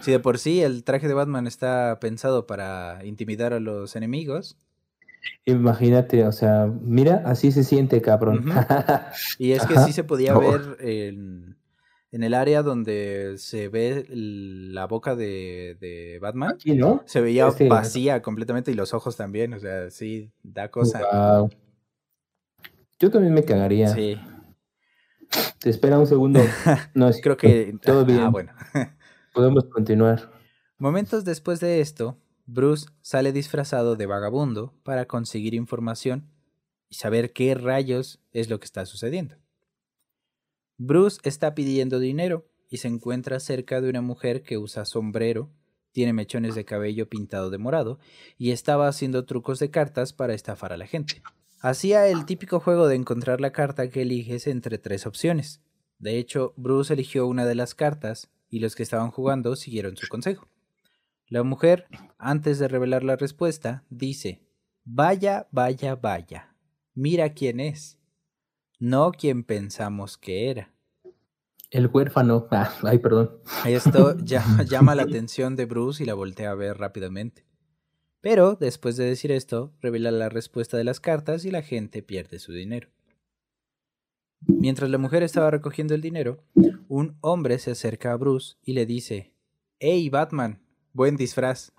[0.00, 4.56] Si de por sí el traje de Batman está pensado para intimidar a los enemigos,
[5.44, 8.44] Imagínate, o sea, mira, así se siente, cabrón.
[9.38, 11.56] Y es que sí se podía ver en,
[12.12, 16.50] en el área donde se ve la boca de, de Batman.
[16.52, 17.02] Aquí, ¿no?
[17.06, 19.54] Se veía Este- vacía completamente y los ojos también.
[19.54, 21.00] O sea, sí, da cosa.
[21.10, 21.50] Wow.
[23.00, 23.88] Yo también me cagaría.
[23.88, 24.16] Sí,
[25.58, 26.40] Te espera un segundo.
[26.94, 27.74] No, es creo que.
[27.82, 28.30] Todo ah, bien.
[28.30, 28.52] bueno.
[29.34, 30.30] Podemos continuar.
[30.76, 36.28] Momentos después de esto, Bruce sale disfrazado de vagabundo para conseguir información
[36.90, 39.36] y saber qué rayos es lo que está sucediendo.
[40.84, 45.48] Bruce está pidiendo dinero y se encuentra cerca de una mujer que usa sombrero,
[45.92, 48.00] tiene mechones de cabello pintado de morado
[48.36, 51.22] y estaba haciendo trucos de cartas para estafar a la gente.
[51.60, 55.62] Hacía el típico juego de encontrar la carta que eliges entre tres opciones.
[56.00, 60.08] De hecho, Bruce eligió una de las cartas y los que estaban jugando siguieron su
[60.08, 60.48] consejo.
[61.28, 61.86] La mujer,
[62.18, 64.42] antes de revelar la respuesta, dice,
[64.82, 66.56] Vaya, vaya, vaya.
[66.92, 68.01] Mira quién es.
[68.84, 70.72] No quien pensamos que era.
[71.70, 72.48] El huérfano.
[72.50, 73.38] Ah, ay, perdón.
[73.64, 77.46] Esto llama, llama la atención de Bruce y la voltea a ver rápidamente.
[78.20, 82.40] Pero, después de decir esto, revela la respuesta de las cartas y la gente pierde
[82.40, 82.88] su dinero.
[84.48, 86.42] Mientras la mujer estaba recogiendo el dinero,
[86.88, 89.32] un hombre se acerca a Bruce y le dice,
[89.78, 90.60] Hey Batman,
[90.92, 91.70] buen disfraz.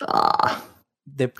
[0.00, 0.64] Ah,
[1.04, 1.30] De-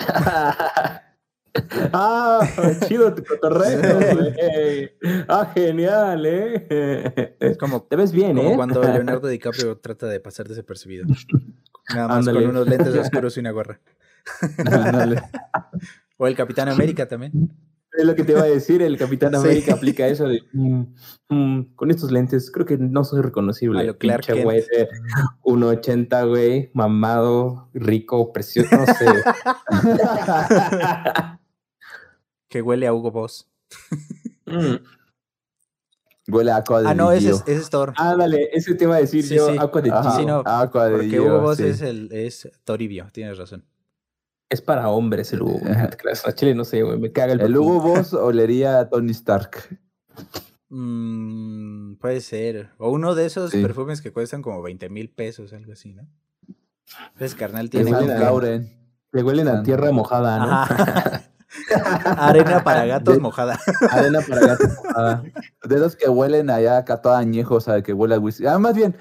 [1.93, 2.41] ah,
[2.87, 4.91] chido tu cotorreo, güey.
[5.29, 7.37] Ah, genial, ¿eh?
[7.41, 8.57] es como, Te ves bien, como ¿eh?
[8.57, 11.07] cuando Leonardo DiCaprio trata de pasar desapercibido.
[11.95, 12.41] Nada más Ándale.
[12.41, 13.81] con unos lentes oscuros y una gorra.
[14.59, 15.23] Ándale.
[16.17, 17.51] O el Capitán América también.
[17.93, 19.37] Es lo que te iba a decir, el Capitán Sí.
[19.37, 20.83] América aplica eso de mm,
[21.29, 23.81] mm, con estos lentes creo que no soy reconocible.
[23.81, 24.89] A lo Clark Pinche güey de
[25.43, 29.07] 1.80, güey, mamado, rico, precioso, no sé.
[32.53, 33.51] Que huele a Hugo Boss.
[34.45, 34.75] Mm,
[36.29, 37.95] Huele a aqua de Ah, no, ese es, ese es Thor.
[37.97, 39.57] Ándale, eso te iba a decir Sí, yo, sí.
[39.59, 41.65] Aqua de Ajá, sí, no, aqua de Porque Yu-Gi-Oh, Hugo Boss sí.
[41.65, 43.65] es el es Toribio, tienes razón.
[44.51, 45.61] Es para hombres el Hugo.
[45.61, 46.27] Boss.
[46.27, 47.57] A Chile no sé, güey, me caga el El.
[47.57, 49.79] Hugo Boss olería a Tony Stark.
[50.69, 52.69] Mm, puede ser.
[52.79, 53.63] O uno de esos Sí.
[53.63, 56.07] perfumes que cuestan como 20 mil pesos, algo así, ¿no?
[57.15, 57.97] Entonces, carnal tiene que-
[59.23, 61.23] huelen a tierra mojada, ¿no?
[62.05, 63.59] Arena para gatos De- mojada.
[63.91, 65.23] Arena para gato mojada.
[65.69, 68.47] De esos que huelen allá acá todo añejo, o sea, que huele a whisky.
[68.47, 68.97] Ah, más bien,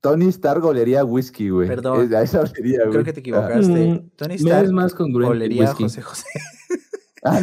[0.00, 1.68] Tony Stark olería whisky, güey.
[1.68, 2.04] Perdón.
[2.06, 2.90] Es- A esa olería, güey.
[2.92, 3.60] Creo que te equivocaste.
[3.72, 5.84] Mm, Tony Stark es más congruente olería a whisky.
[5.84, 6.24] José José.
[7.26, 7.40] Ah.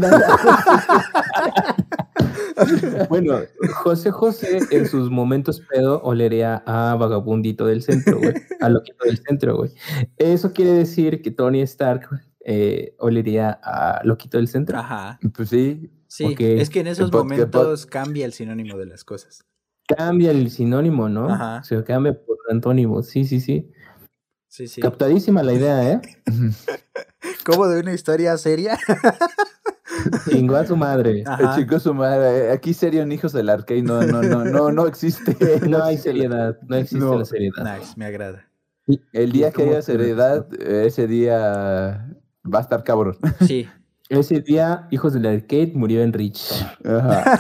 [3.10, 3.40] Bueno,
[3.84, 8.34] José José en sus momentos pedo olería a vagabundito del centro, güey.
[8.60, 9.72] A loquito del centro, güey.
[10.18, 12.08] Eso quiere decir que Tony Stark
[12.46, 14.78] eh, olería a loquito del centro.
[14.78, 15.20] Ajá.
[15.36, 15.92] Pues sí.
[16.08, 19.46] Sí, es que en esos momentos cambia el sinónimo de las cosas.
[19.88, 21.30] Cambia el sinónimo, ¿no?
[21.30, 21.64] Ajá.
[21.64, 23.02] Se cambia por antónimo.
[23.04, 23.72] Sí, sí, sí.
[24.50, 24.82] Sí, sí.
[24.82, 26.02] Captadísima la idea, ¿eh?
[27.46, 28.78] ¿Cómo de una historia seria?
[30.30, 31.24] Chingó a su madre.
[31.26, 31.56] Ajá.
[31.56, 32.48] El chico su madre.
[32.48, 35.36] eh, Aquí serio en Hijos del Arcade no, no, no, no, no existe.
[35.70, 37.20] No hay seriedad, no existe No.
[37.20, 37.78] la seriedad.
[37.78, 38.48] Nice, me agrada.
[39.14, 42.06] El día que ¿Cómo haya seriedad, eh, ese día
[42.44, 43.18] va a estar cabrón.
[43.48, 43.68] Sí.
[44.10, 46.52] Ese día, Hijos del Arcade murió en Rich.
[46.84, 47.40] Ajá.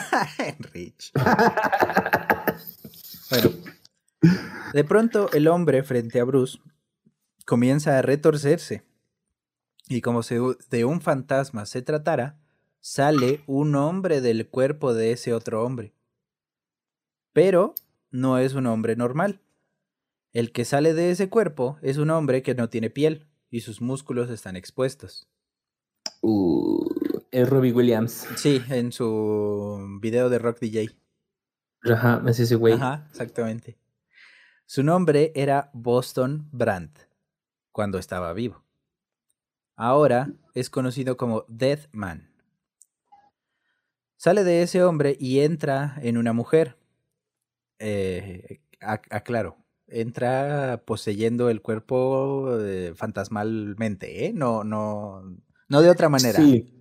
[0.73, 1.11] Rich.
[3.29, 3.49] Bueno,
[4.73, 6.59] de pronto el hombre frente a Bruce
[7.45, 8.85] comienza a retorcerse.
[9.89, 10.35] Y como si
[10.69, 12.39] de un fantasma se tratara,
[12.79, 15.93] sale un hombre del cuerpo de ese otro hombre.
[17.33, 17.75] Pero
[18.11, 19.41] no es un hombre normal.
[20.31, 23.81] El que sale de ese cuerpo es un hombre que no tiene piel y sus
[23.81, 25.27] músculos están expuestos.
[26.21, 26.87] Uh,
[27.29, 28.27] es Robbie Williams.
[28.37, 30.89] Sí, en su video de Rock DJ.
[31.83, 32.73] Ajá, es ese güey.
[32.73, 33.77] Ajá, exactamente.
[34.65, 36.97] Su nombre era Boston Brandt
[37.71, 38.63] cuando estaba vivo.
[39.75, 42.31] Ahora es conocido como Deathman.
[44.15, 46.77] Sale de ese hombre y entra en una mujer.
[47.79, 49.57] Eh, ac- aclaro,
[49.91, 54.33] entra poseyendo el cuerpo eh, fantasmalmente, ¿eh?
[54.33, 55.23] No, no,
[55.67, 56.39] no de otra manera.
[56.39, 56.73] Sí.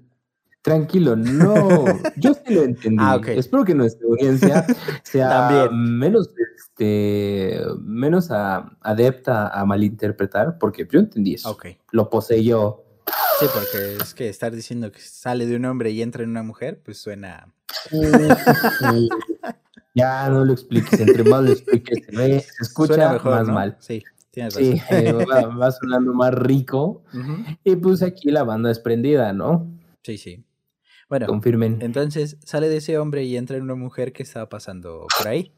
[0.63, 1.87] Tranquilo, no.
[2.17, 2.99] Yo sí lo entendí.
[3.01, 3.19] Ah.
[3.29, 4.67] Espero que nuestra audiencia
[5.05, 5.99] sea También.
[5.99, 11.51] menos, este, menos a- adepta a malinterpretar, porque yo entendí eso.
[11.53, 11.67] Ok.
[11.93, 12.85] Lo poseyó.
[13.41, 16.43] Sí, porque es que estar diciendo que sale de un hombre y entra en una
[16.43, 17.55] mujer, pues suena.
[19.95, 20.99] ya no lo expliques.
[21.01, 23.55] Entre más lo expliques, se ve, se escucha suena mejor, más ¿no?
[23.55, 23.77] mal.
[23.81, 24.73] Sí, tienes razón.
[24.77, 27.03] Sí, eh, va, va sonando más rico.
[27.65, 29.67] Y pues aquí la banda es prendida, ¿no?
[30.03, 30.45] Sí, sí.
[31.09, 31.79] Bueno, Confirmen.
[31.83, 35.53] entonces sale de ese hombre y entra en una mujer que estaba pasando por ahí.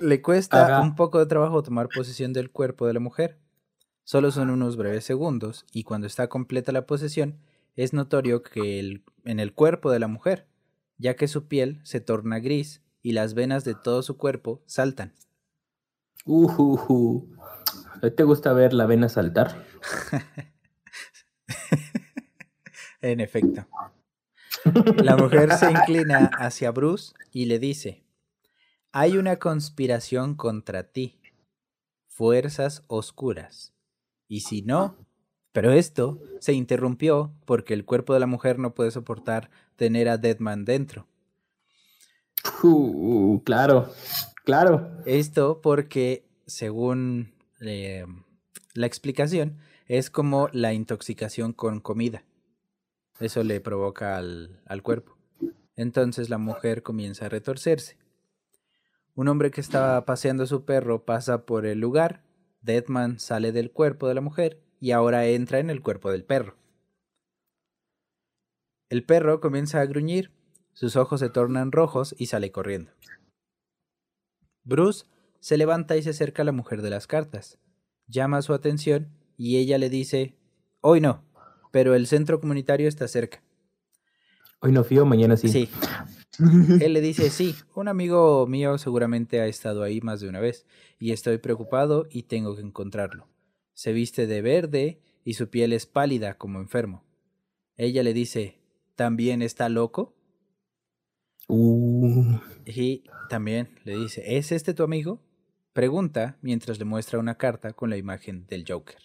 [0.00, 0.80] Le cuesta Ajá.
[0.80, 3.38] un poco de trabajo tomar posesión del cuerpo de la mujer.
[4.04, 7.38] Solo son unos breves segundos y cuando está completa la posesión
[7.76, 10.46] es notorio que el- en el cuerpo de la mujer,
[11.00, 15.14] ya que su piel se torna gris y las venas de todo su cuerpo saltan.
[16.26, 18.10] Uh, uh, uh.
[18.14, 19.64] ¿Te gusta ver la vena saltar?
[23.02, 23.66] En efecto.
[25.02, 28.04] La mujer se inclina hacia Bruce y le dice,
[28.92, 31.18] hay una conspiración contra ti,
[32.08, 33.72] fuerzas oscuras.
[34.28, 34.98] Y si no,
[35.52, 40.16] pero esto se interrumpió porque el cuerpo de la mujer no puede soportar tener a
[40.16, 41.06] Deadman dentro.
[42.62, 43.90] Uh, claro,
[44.44, 44.90] claro.
[45.06, 48.06] Esto porque, según eh,
[48.74, 52.24] la explicación, es como la intoxicación con comida.
[53.18, 55.16] Eso le provoca al, al cuerpo.
[55.76, 57.98] Entonces la mujer comienza a retorcerse.
[59.14, 62.22] Un hombre que estaba paseando a su perro pasa por el lugar.
[62.62, 66.56] Deadman sale del cuerpo de la mujer y ahora entra en el cuerpo del perro.
[68.88, 70.32] El perro comienza a gruñir,
[70.72, 72.90] sus ojos se tornan rojos y sale corriendo.
[74.64, 75.06] Bruce
[75.40, 77.58] se levanta y se acerca a la mujer de las cartas.
[78.08, 80.34] Llama su atención y ella le dice,
[80.80, 81.24] hoy no,
[81.70, 83.42] pero el centro comunitario está cerca.
[84.60, 85.48] Hoy no fío, mañana sí.
[85.48, 85.68] Sí.
[86.80, 90.66] Él le dice, sí, un amigo mío seguramente ha estado ahí más de una vez
[90.98, 93.28] y estoy preocupado y tengo que encontrarlo.
[93.80, 97.02] Se viste de verde y su piel es pálida como enfermo.
[97.78, 98.60] Ella le dice,
[98.94, 100.14] ¿también está loco?
[101.48, 105.22] Uh, Y también le dice, ¿es este tu amigo?
[105.72, 109.00] Pregunta mientras le muestra una carta con la imagen del Joker.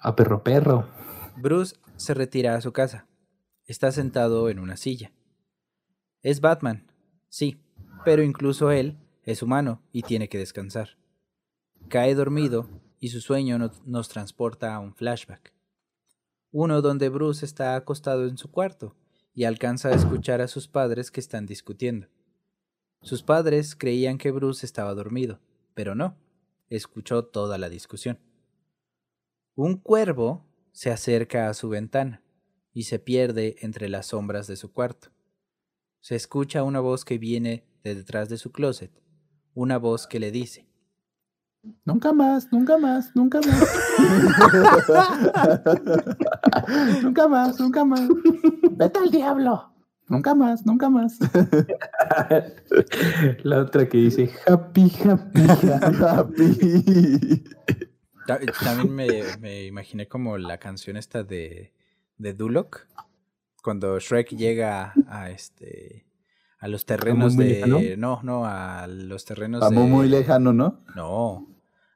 [0.00, 0.88] a perro perro.
[1.36, 3.06] Bruce se retira a su casa.
[3.66, 5.12] Está sentado en una silla.
[6.22, 6.90] Es Batman,
[7.28, 7.60] sí,
[8.02, 11.01] pero incluso él es humano y tiene que descansar.
[11.92, 15.52] Cae dormido y su sueño no- nos transporta a un flashback.
[16.50, 18.96] Uno donde Bruce está acostado en su cuarto
[19.34, 22.08] y alcanza a escuchar a sus padres que están discutiendo.
[23.02, 25.38] Sus padres creían que Bruce estaba dormido,
[25.74, 26.16] pero no,
[26.70, 28.18] escuchó toda la discusión.
[29.54, 32.22] Un cuervo se acerca a su ventana
[32.72, 35.08] y se pierde entre las sombras de su cuarto.
[36.00, 38.98] Se escucha una voz que viene de detrás de su closet,
[39.52, 40.71] una voz que le dice,
[41.84, 43.68] Nunca más, nunca más, nunca más.
[47.02, 48.08] nunca más, nunca más.
[48.72, 49.68] Vete al diablo.
[50.08, 51.18] Nunca más, nunca más.
[53.44, 55.40] La otra que dice happy, happy.
[56.04, 57.44] Happy.
[58.26, 59.08] Ta- También me,
[59.40, 61.72] me imaginé como la canción esta de,
[62.18, 62.86] de Duloc,
[63.62, 66.06] cuando Shrek llega a, este
[66.58, 67.78] a los terrenos de lejano?
[67.96, 70.80] no, no, a los terrenos Vamos de muy lejano, ¿no?
[70.94, 71.46] No,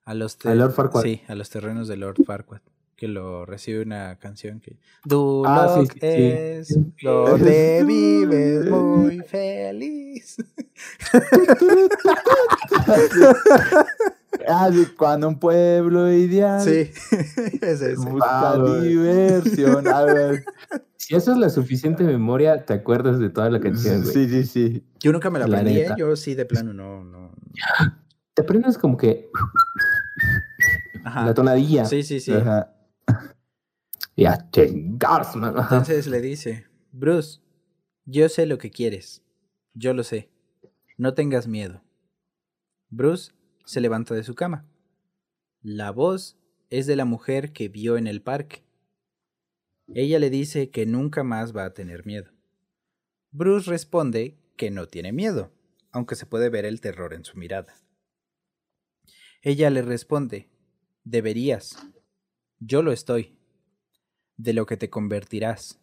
[0.06, 1.02] a los ¿A Lord Farquaad?
[1.02, 2.60] Sí, a los terrenos de Lord Farquaad,
[2.96, 6.00] que lo recibe una canción que Duloc Ah, sí, sí, sí.
[6.00, 10.36] es donde vives muy feliz.
[14.48, 16.90] Ah, cuando un pueblo ideal Sí,
[17.62, 19.88] es busca Ah, diversión.
[19.88, 20.44] A ver.
[20.96, 24.12] Si eso es la suficiente memoria, te acuerdas de toda la canción, güey.
[24.12, 24.84] Sí, sí, sí.
[25.00, 25.88] Yo nunca me la La aprendí, ¿eh?
[25.96, 27.32] yo sí de plano no, no.
[28.34, 29.30] Te aprendes como que
[31.04, 31.26] Ajá.
[31.26, 31.84] la tonadilla.
[31.84, 32.32] Sí, sí, sí.
[32.32, 32.72] Ajá.
[34.14, 35.56] Y a chingarse, man.
[35.56, 35.76] Ajá.
[35.76, 37.40] Entonces le dice, Bruce,
[38.04, 39.22] yo sé lo que quieres.
[39.74, 40.30] Yo lo sé.
[40.96, 41.82] No tengas miedo.
[42.88, 43.32] Bruce
[43.64, 44.64] se levanta de su cama.
[45.60, 46.38] La voz
[46.70, 48.64] es de la mujer que vio en el parque.
[49.94, 52.32] Ella le dice que nunca más va a tener miedo.
[53.30, 55.52] Bruce responde que no tiene miedo,
[55.92, 57.74] aunque se puede ver el terror en su mirada.
[59.46, 60.50] Ella le responde,
[61.04, 61.78] deberías.
[62.58, 63.38] Yo lo estoy.
[64.36, 65.80] De lo que te convertirás.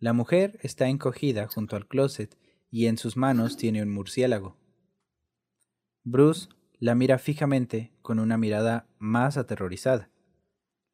[0.00, 2.36] La mujer está encogida junto al closet
[2.68, 4.56] y en sus manos tiene un murciélago.
[6.02, 6.48] Bruce
[6.80, 10.10] la mira fijamente con una mirada más aterrorizada.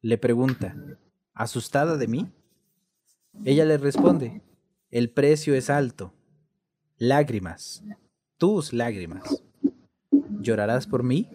[0.01, 0.75] Le pregunta,
[1.33, 2.31] ¿asustada de mí?
[3.43, 4.43] Ella le responde,
[4.91, 6.13] el precio es alto.
[6.97, 7.83] Lágrimas,
[8.37, 9.43] tus lágrimas.
[10.43, 11.29] ¿Llorarás por mí?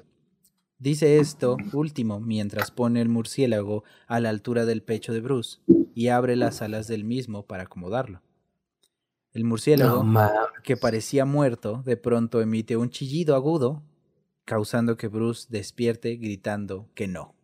[0.78, 5.60] Dice esto último mientras pone el murciélago a la altura del pecho de Bruce
[5.94, 8.22] y abre las alas del mismo para acomodarlo.
[9.32, 10.30] El murciélago, No,
[10.62, 13.82] que parecía muerto, de pronto emite un chillido agudo,
[14.44, 17.34] causando que Bruce despierte gritando que no.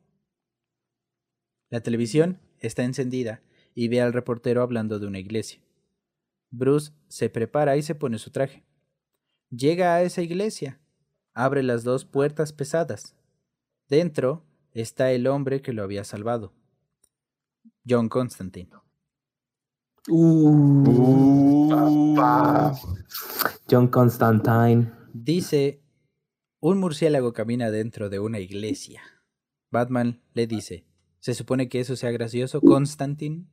[1.70, 3.42] La televisión está encendida
[3.74, 5.60] y ve al reportero hablando de una iglesia.
[6.50, 8.64] Bruce se prepara y se pone su traje.
[9.50, 10.78] Llega a esa iglesia,
[11.34, 13.14] abre las dos puertas pesadas.
[13.88, 16.52] Dentro está el hombre que lo había salvado,
[17.86, 18.70] John Constantine.
[20.08, 22.14] Uh, Uh.
[22.14, 22.74] papá.
[23.70, 24.92] John Constantine.
[25.12, 25.82] Dice,
[26.60, 29.02] un murciélago camina dentro de una iglesia.
[29.70, 30.86] Batman le dice,
[31.20, 33.46] ¿se supone que eso sea gracioso, Constantine?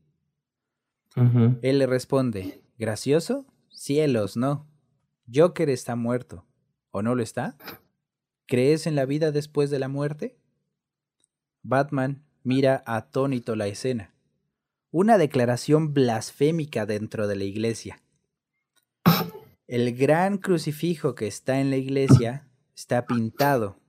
[1.62, 3.46] Él le responde, ¿gracioso?
[3.70, 4.68] Cielos, no.
[5.34, 6.46] Joker está muerto.
[6.92, 7.58] ¿O no lo está?
[8.48, 10.38] ¿Crees en la vida después de la muerte?
[11.64, 14.14] Batman mira atónito la escena.
[14.92, 18.02] Una declaración blasfémica dentro de la iglesia.
[19.68, 23.80] El gran crucifijo que está en la iglesia está pintado.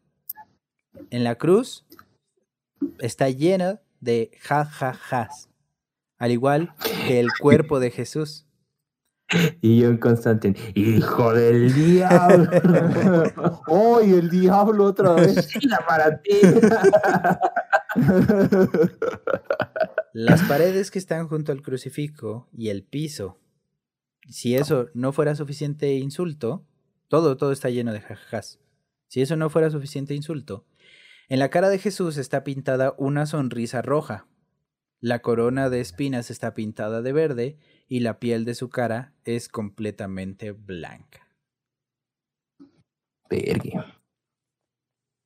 [1.11, 1.85] En la cruz
[3.01, 5.49] está lleno de jajajas,
[6.19, 6.75] al igual
[7.09, 8.47] que el cuerpo de Jesús.
[9.61, 10.57] Y John Constantine.
[10.75, 12.51] ¡Hijo del diablo!
[13.67, 15.49] ¡Ay, el diablo otra vez!
[15.49, 16.41] ¡Chila para ti!
[20.13, 23.39] Las paredes que están junto al crucifijo y el piso.
[24.29, 26.67] Si eso no fuera suficiente insulto,
[27.09, 28.59] Todo, todo está lleno de jajajas.
[29.09, 30.65] Si eso no fuera suficiente insulto,
[31.29, 34.27] en la cara de Jesús está pintada una sonrisa roja.
[35.01, 37.59] La corona de espinas está pintada de verde
[37.93, 41.29] y la piel de su cara es completamente blanca.
[43.29, 44.01] Verga.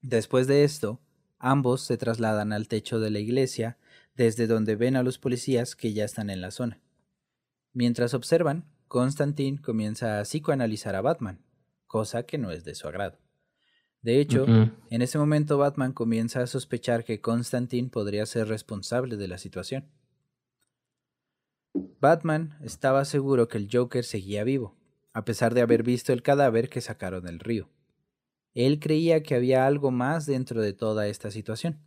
[0.02, 1.00] Después de esto,
[1.38, 3.78] ambos se trasladan al techo de la iglesia,
[4.16, 6.80] desde donde ven a los policías que ya están en la zona.
[7.72, 11.44] Mientras observan, Constantine comienza a psicoanalizar a Batman,
[11.86, 13.20] cosa que no es de su agrado.
[14.02, 19.28] De hecho, en ese momento Batman comienza a sospechar que Constantine podría ser responsable de
[19.28, 19.88] la situación.
[22.00, 24.76] Batman estaba seguro que el Joker seguía vivo,
[25.12, 27.68] a pesar de haber visto el cadáver que sacaron del río.
[28.54, 31.78] Él creía que había algo más dentro de toda esta situación.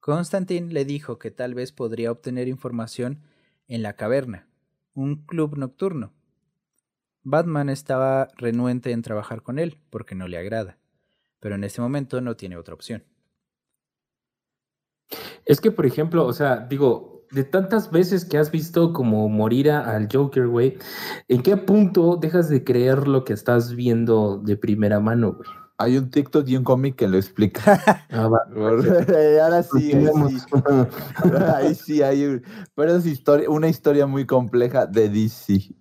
[0.00, 3.20] Constantine le dijo que tal vez podría obtener información
[3.68, 4.48] en la caverna,
[4.94, 6.12] un club nocturno.
[7.22, 10.78] Batman estaba renuente en trabajar con él porque no le agrada,
[11.38, 13.04] pero en este momento no tiene otra opción.
[15.44, 19.70] Es que, por ejemplo, o sea, digo, de tantas veces que has visto como morir
[19.70, 20.76] a- al Joker, güey,
[21.28, 25.48] ¿en qué punto dejas de creer lo que estás viendo de primera mano, güey?
[25.78, 27.62] Hay un TikTok y un cómic que lo explica.
[28.10, 28.40] Ah, va.
[29.42, 30.38] Ahora sí, ahí sí.
[31.56, 32.42] Ahí sí hay un-
[32.74, 35.74] Pero es historia, una historia muy compleja de DC.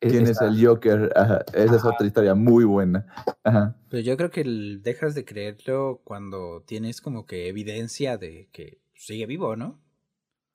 [0.00, 1.10] ¿Quién es Esa- el Joker?
[1.16, 3.06] Ajá, Esa es otra historia muy buena.
[3.42, 3.74] Ajá.
[3.88, 8.80] Pero yo creo que el- dejas de creerlo cuando tienes como que evidencia de que
[8.94, 9.80] sigue vivo, ¿no?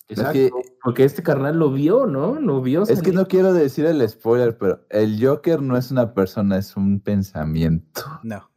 [0.10, 0.52] Exacto, que-
[0.84, 2.40] porque este carnal lo vio, ¿no?
[2.40, 2.84] Lo vio.
[2.84, 6.76] Es que no quiero decir el spoiler, pero el Joker no es una persona, es
[6.76, 8.02] un pensamiento.
[8.24, 8.50] No,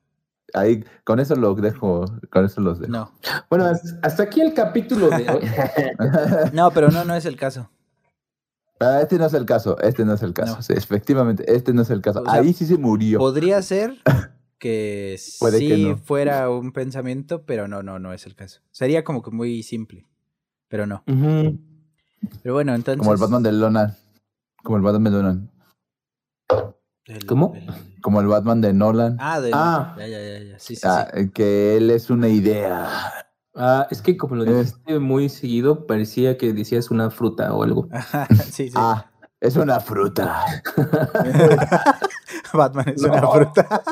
[0.55, 2.93] Ahí, con eso lo dejo, con eso los dejo.
[2.93, 3.13] no.
[3.51, 3.71] Bueno,
[4.03, 5.41] hasta aquí el capítulo de hoy.
[6.53, 7.71] No, pero no, no es el caso.
[8.81, 10.57] Ah, este no es el caso, este no es el caso.
[10.57, 10.63] No.
[10.63, 12.21] Sí, efectivamente, este no es el caso.
[12.23, 13.19] O sea, Ahí sí se murió.
[13.19, 13.97] Podría ser
[14.59, 15.97] que Puede sí que no.
[15.97, 18.61] fuera un pensamiento, pero no, no, no es el caso.
[18.71, 20.07] Sería como que muy simple,
[20.69, 21.03] pero no.
[22.43, 22.99] Pero bueno, entonces...
[22.99, 23.97] Como el Batman de Nolan.
[24.63, 25.51] Como el Batman de Nolan.
[27.07, 27.53] el- ¿Cómo?
[27.55, 27.67] el-
[28.03, 29.17] Como el Batman de Nolan.
[29.21, 29.51] Ah, de...
[29.55, 29.95] Ah.
[29.99, 30.59] Ya, ya, ya, ya.
[30.59, 31.31] Sí, sí, Ah, sí.
[31.31, 32.89] que él es una idea.
[33.55, 37.63] Ah, es que como lo Es- dijiste muy seguido, parecía que decías una fruta o
[37.63, 37.89] algo.
[38.51, 38.75] Sí, sí.
[38.77, 39.11] Ah,
[39.41, 40.45] es una fruta.
[42.53, 43.09] Batman es No.
[43.13, 43.83] una fruta.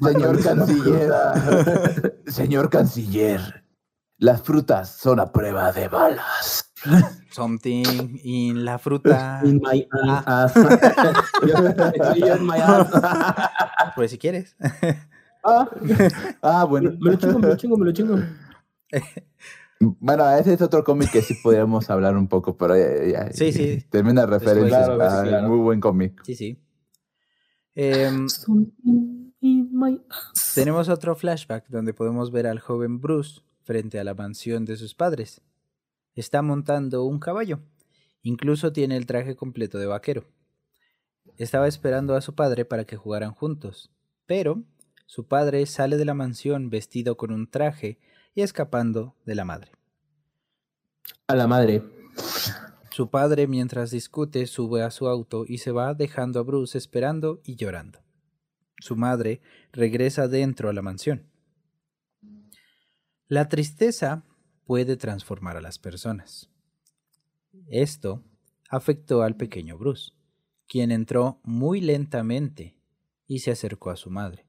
[0.00, 2.22] Señor canciller.
[2.26, 3.61] Señor canciller.
[4.22, 6.72] Las frutas son a prueba de balas.
[7.32, 9.40] Something in la fruta.
[9.42, 10.44] In my Ah.
[10.44, 10.54] ass.
[12.16, 12.88] Yo in my ass.
[13.96, 14.54] Pues si quieres.
[15.44, 15.68] Ah,
[16.42, 16.92] ah, bueno.
[17.00, 18.16] Me lo chingo, me lo chingo, me lo chingo.
[19.80, 23.52] Bueno, ese es otro cómic que sí podríamos hablar un poco, pero ya, ya- Sí,
[23.52, 23.84] sí.
[23.90, 24.86] Termina referencias.
[24.88, 24.96] Claro,
[25.28, 25.48] claro.
[25.48, 26.22] Muy buen cómic.
[26.24, 26.62] Sí, sí.
[27.74, 30.52] Em, Something in my ass.
[30.54, 34.94] tenemos otro flashback donde podemos ver al joven Bruce frente a la mansión de sus
[34.94, 35.40] padres.
[36.14, 37.60] Está montando un caballo.
[38.22, 40.24] Incluso tiene el traje completo de vaquero.
[41.36, 43.90] Estaba esperando a su padre para que jugaran juntos,
[44.26, 44.62] pero
[45.06, 47.98] su padre sale de la mansión vestido con un traje
[48.34, 49.72] y escapando de la madre.
[51.26, 51.82] A la madre.
[52.90, 57.40] Su padre, mientras discute, sube a su auto y se va dejando a Bruce esperando
[57.44, 58.00] y llorando.
[58.78, 59.40] Su madre
[59.72, 61.31] regresa dentro a la mansión.
[63.32, 64.26] La tristeza
[64.66, 66.50] puede transformar a las personas.
[67.66, 68.22] Esto
[68.68, 70.12] afectó al pequeño Bruce,
[70.68, 72.76] quien entró muy lentamente
[73.26, 74.46] y se acercó a su madre.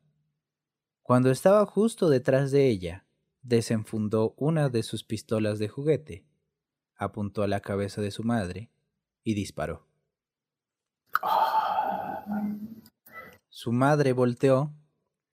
[1.02, 3.06] Cuando estaba justo detrás de ella,
[3.42, 6.26] desenfundó una de sus pistolas de juguete
[6.98, 8.70] apuntó a la cabeza de su madre
[9.24, 9.88] y disparó.
[13.48, 14.74] Su madre volteó,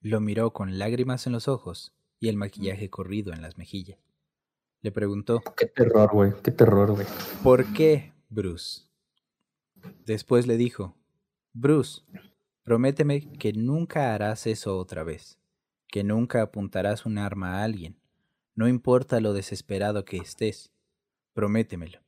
[0.01, 3.99] lo miró con lágrimas en los ojos y el maquillaje corrido en las mejillas.
[4.83, 6.33] Le preguntó, Qué terror, güey.
[6.43, 7.07] Qué terror, güey.
[7.43, 8.83] ¿por qué, Bruce?
[10.05, 10.95] Después le dijo,
[11.53, 12.03] Bruce,
[12.63, 15.39] prométeme que nunca harás eso otra vez,
[15.89, 18.01] que nunca apuntarás un arma a alguien,
[18.55, 20.71] no importa lo desesperado que estés.
[21.33, 22.01] Prométemelo.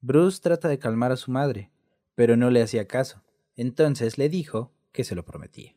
[0.00, 1.70] Bruce trata de calmar a su madre,
[2.14, 3.22] pero no le hacía caso.
[3.56, 5.74] Entonces le dijo que se lo prometía.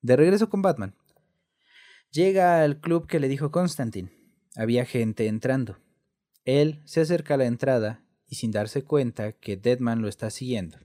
[0.00, 0.94] De regreso con Batman.
[2.12, 4.10] Llega al club que le dijo Constantine.
[4.54, 5.78] Había gente entrando.
[6.44, 10.78] Él se acerca a la entrada y sin darse cuenta que Deadman lo está siguiendo.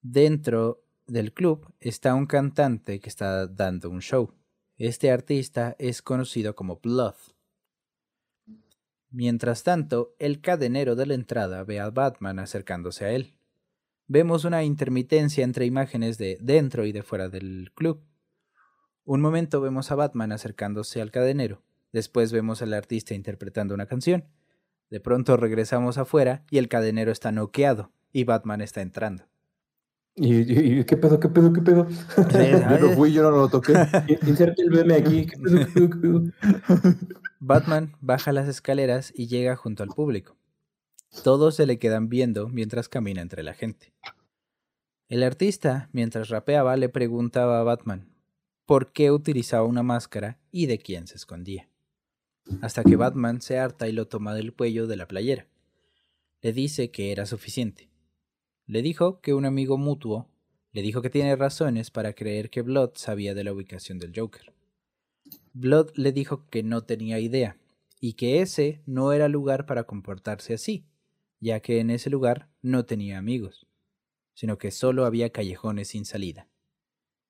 [0.00, 4.34] Dentro del club está un cantante que está dando un show.
[4.76, 7.16] Este artista es conocido como Blood.
[9.10, 13.34] Mientras tanto, el cadenero de la entrada ve a Batman acercándose a él.
[14.06, 18.07] vemos una intermitencia entre imágenes de dentro y de fuera del club.
[19.08, 21.62] Un momento vemos a Batman acercándose al cadenero,
[21.94, 24.26] después vemos al artista interpretando una canción.
[24.90, 29.24] De pronto regresamos afuera y el cadenero está noqueado y Batman está entrando.
[30.14, 31.88] ¿Y, qué pedo, qué pedo, qué pedo?
[32.70, 33.72] Yo no fui, yo no lo toqué.
[34.26, 35.24] Inserte el meme aquí.
[35.24, 36.22] ¿Qué pedo, qué pedo, qué pedo?
[37.40, 40.36] Batman baja las escaleras y llega junto al público.
[41.24, 43.94] Todos se le quedan viendo mientras camina entre la gente.
[45.08, 48.17] El artista, mientras rapeaba, le preguntaba a Batman
[48.68, 51.70] por qué utilizaba una máscara y de quién se escondía.
[52.60, 55.46] Hasta que Batman se harta y lo toma del cuello de la playera.
[56.42, 57.88] Le dice que era suficiente.
[58.66, 60.28] Le dijo que un amigo mutuo
[60.72, 64.52] le dijo que tiene razones para creer que Blood sabía de la ubicación del Joker.
[65.54, 67.56] Blood le dijo que no tenía idea
[68.00, 70.84] y que ese no era lugar para comportarse así,
[71.40, 73.66] ya que en ese lugar no tenía amigos,
[74.34, 76.48] sino que solo había callejones sin salida.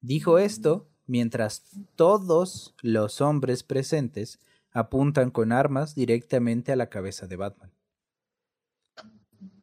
[0.01, 1.64] Dijo esto mientras
[1.96, 4.38] todos los hombres presentes
[4.70, 7.72] apuntan con armas directamente a la cabeza de Batman.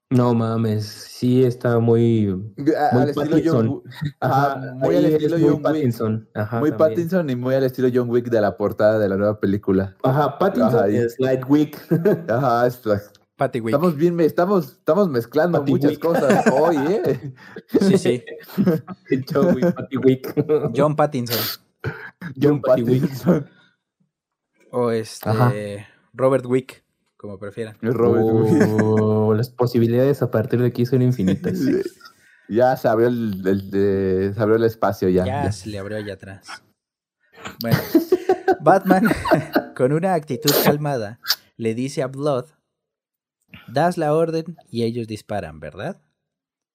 [0.10, 2.30] No mames, sí está muy.
[2.30, 3.68] A- Muy al estilo Pattinson.
[3.68, 4.16] John Wick.
[4.20, 5.64] Ajá, muy al estilo muy John Wick.
[5.64, 6.30] Pattinson.
[6.36, 6.90] Ajá, Muy también.
[6.90, 9.96] Pattinson y muy al estilo John Wick de la portada de la nueva película.
[10.04, 11.78] Ajá, Pattinson Ajá, y- es Lightwick.
[12.30, 12.82] Ajá, es-
[13.36, 13.74] Patty Wick.
[13.74, 16.00] estamos bien, estamos, estamos mezclando Patty muchas Wick.
[16.00, 17.34] cosas hoy, ¿eh?
[17.82, 18.24] Sí, sí.
[19.32, 20.46] John Wick, Pattywick.
[20.76, 21.62] John Pattinson.
[22.42, 22.62] John.
[22.62, 23.50] Pattinson.
[24.72, 25.30] O este.
[25.30, 25.54] Ajá.
[26.14, 26.84] Robert Wick,
[27.18, 27.78] como prefieran.
[27.82, 28.82] Robert Wick.
[28.82, 31.60] Oh, las posibilidades a partir de aquí son infinitas.
[32.48, 33.42] Ya se abrió el,
[34.34, 35.26] se abrió el espacio ya.
[35.26, 35.52] Ya ya.
[35.52, 36.64] se le abrió allá atrás.
[37.62, 37.78] Bueno,
[38.62, 39.08] Batman,
[39.76, 41.20] con una actitud calmada,
[41.58, 42.46] le dice a Blood,
[43.68, 46.02] das la orden y ellos disparan, ¿verdad?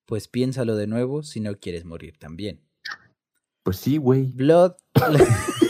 [0.07, 2.61] Pues piénsalo de nuevo si no quieres morir también.
[3.63, 4.33] Pues sí, güey.
[4.33, 4.75] Blood,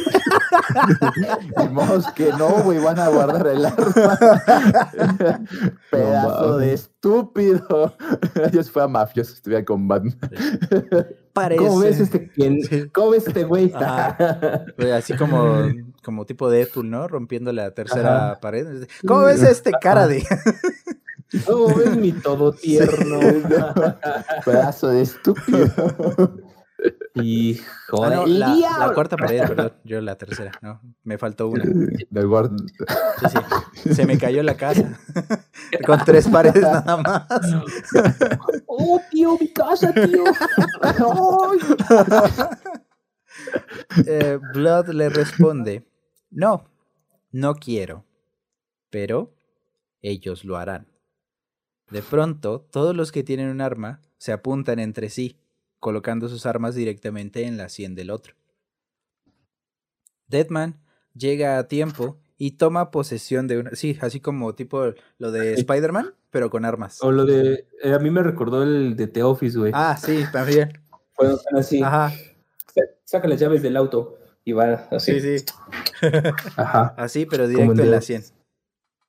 [1.57, 4.19] Vimos que no, güey, van a guardar el arma.
[5.91, 7.95] Pedazo de estúpido.
[8.51, 10.19] Ellos fueron mafiosos, estuvieran con Batman.
[11.33, 11.65] parece...
[11.65, 12.31] ¿Cómo ves este.
[12.93, 13.73] ¿Cómo ves este güey?
[14.95, 15.69] Así como,
[16.03, 17.09] como tipo Deadpool, ¿no?
[17.09, 18.41] Rompiendo la tercera Ajá.
[18.41, 18.87] pared.
[19.07, 20.25] ¿Cómo ves este cara de...?
[21.47, 23.19] ¿Cómo ves mi todo tierno?
[24.45, 25.67] Pedazo de estúpido.
[27.15, 29.73] Hijo Ah, no, la, cuarta pared, perdón.
[29.85, 30.81] Yo la tercera, no.
[31.03, 31.63] Me faltó una.
[31.65, 32.57] Del guard-
[33.21, 33.37] Sí,
[33.83, 33.95] sí.
[33.95, 34.99] Se me cayó la casa.
[35.85, 37.27] Con tres paredes nada más.
[38.67, 40.25] Oh, tío, mi casa, tío.
[44.07, 45.87] Eh, Blood le responde:
[46.31, 46.65] No,
[47.33, 48.05] no quiero.
[48.91, 49.35] Pero
[50.03, 50.87] ellos lo harán.
[51.91, 55.37] De pronto, todos los que tienen un arma se apuntan entre sí,
[55.79, 58.35] colocando sus armas directamente en la sien del otro.
[60.29, 60.79] Deadman
[61.15, 63.71] llega a tiempo y toma posesión de una.
[63.75, 67.03] Sí, así como tipo lo de Spider-Man, pero con armas.
[67.03, 67.67] O lo de.
[67.83, 69.73] eh, a mí me recordó el de The Office, güey.
[69.75, 70.81] Ah, sí, también.
[71.19, 71.83] Están así.
[71.83, 75.21] Ajá, sa- Saca las llaves del auto y va así.
[75.21, 75.45] sí, sí.
[76.57, 76.95] Ajá.
[76.97, 78.23] Así, pero directo en la The- 100.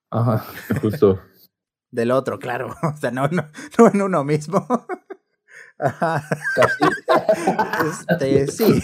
[0.09, 0.45] Ajá.
[0.81, 1.21] Justo.
[1.91, 2.75] Del otro, claro.
[2.83, 3.45] O sea, no, no,
[3.77, 4.65] no en uno mismo.
[5.77, 6.23] Ajá.
[8.09, 8.83] Este, sí.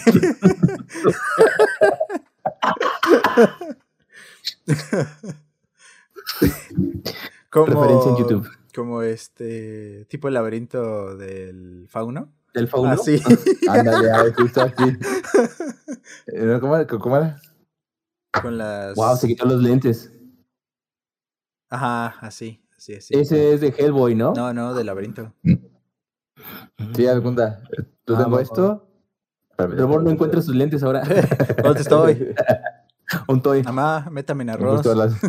[7.50, 8.50] como, Referencia en YouTube.
[8.74, 12.32] Como este tipo el laberinto del fauno.
[12.52, 12.90] Del fauno.
[12.90, 13.22] Así.
[13.68, 14.84] Ándale, ahí, justo aquí.
[16.26, 16.84] Eh, ¿Cómo?
[16.86, 17.40] ¿Cómo era?
[18.42, 18.96] Con las.
[18.96, 20.12] Wow, se quitó los lentes.
[21.70, 22.60] Ajá, así.
[22.78, 24.32] Ese es de Hellboy, ¿no?
[24.34, 25.34] No, no, del laberinto.
[26.94, 27.60] Sí, alguna.
[28.04, 28.84] ¿Tú Ah, tengo va- esto?
[29.58, 31.02] Ramón no encuentra sus lentes ahora.
[31.64, 32.34] ¿Dónde estoy?
[33.28, 33.62] Un toy.
[33.64, 34.86] Mamá, métame en arroz.
[34.86, 35.14] Las-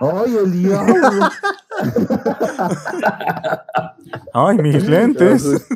[0.00, 0.94] ¡Ay, el diablo!
[4.32, 5.66] Ay, mis lentes.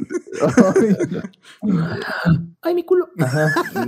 [2.62, 2.74] Ay.
[2.74, 3.08] Mi culo.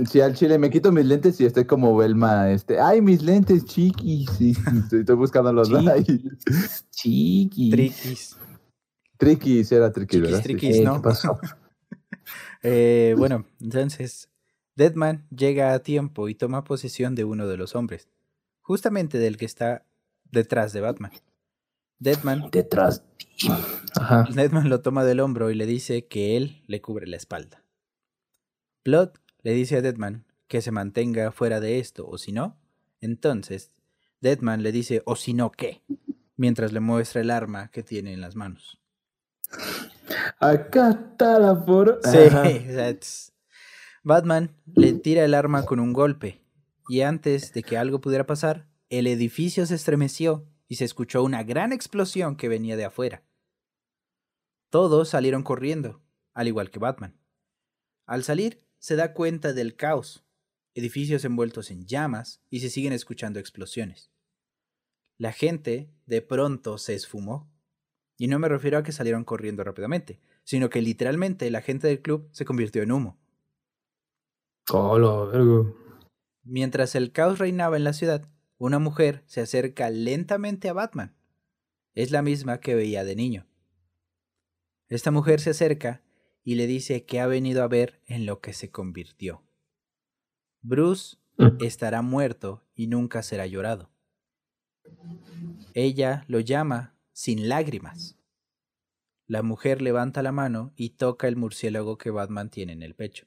[0.09, 3.65] Sí, al chile me quito mis lentes y estoy como Belma, este, ay, mis lentes
[3.65, 4.55] chiquis, sí,
[4.91, 5.87] estoy, buscando los Chiquis.
[5.87, 6.03] ay,
[6.89, 7.69] Chiqui.
[7.69, 8.37] Triquis.
[9.17, 10.37] triquis, era triquis, Chiquis, ¿verdad?
[10.39, 10.43] Sí.
[10.43, 10.77] triquis.
[10.77, 10.95] Eh, ¿no?
[10.95, 11.39] ¿Qué pasó?
[12.63, 14.29] Eh, bueno, entonces,
[14.75, 18.07] Deadman llega a tiempo y toma posesión de uno de los hombres,
[18.61, 19.83] justamente del que está
[20.31, 21.11] detrás de Batman.
[21.99, 23.03] Deadman, Detrás.
[23.95, 24.27] Ajá.
[24.33, 27.63] Deadman lo toma del hombro y le dice que él le cubre la espalda.
[28.83, 29.11] Blood
[29.43, 32.57] le dice a Deadman que se mantenga fuera de esto, o si no,
[33.01, 33.71] entonces
[34.19, 35.83] Deadman le dice, o si no, ¿qué?
[36.35, 38.79] Mientras le muestra el arma que tiene en las manos.
[40.39, 41.99] Acá está la foro.
[42.03, 42.17] Sí,
[42.99, 43.33] tss.
[44.03, 46.41] Batman le tira el arma con un golpe
[46.89, 51.43] y antes de que algo pudiera pasar, el edificio se estremeció y se escuchó una
[51.43, 53.23] gran explosión que venía de afuera.
[54.69, 56.01] Todos salieron corriendo,
[56.33, 57.17] al igual que Batman.
[58.05, 60.25] Al salir, se da cuenta del caos,
[60.75, 64.11] edificios envueltos en llamas y se siguen escuchando explosiones.
[65.17, 67.49] La gente de pronto se esfumó.
[68.17, 72.01] Y no me refiero a que salieron corriendo rápidamente, sino que literalmente la gente del
[72.01, 73.17] club se convirtió en humo.
[74.69, 75.77] Vergo.
[76.43, 78.30] Mientras el caos reinaba en la ciudad,
[78.61, 81.15] una mujer se acerca lentamente a Batman.
[81.95, 83.47] Es la misma que veía de niño.
[84.87, 86.03] Esta mujer se acerca
[86.43, 89.43] y le dice que ha venido a ver en lo que se convirtió.
[90.61, 91.17] Bruce
[91.59, 93.89] estará muerto y nunca será llorado.
[95.73, 98.19] Ella lo llama sin lágrimas.
[99.25, 103.25] La mujer levanta la mano y toca el murciélago que Batman tiene en el pecho.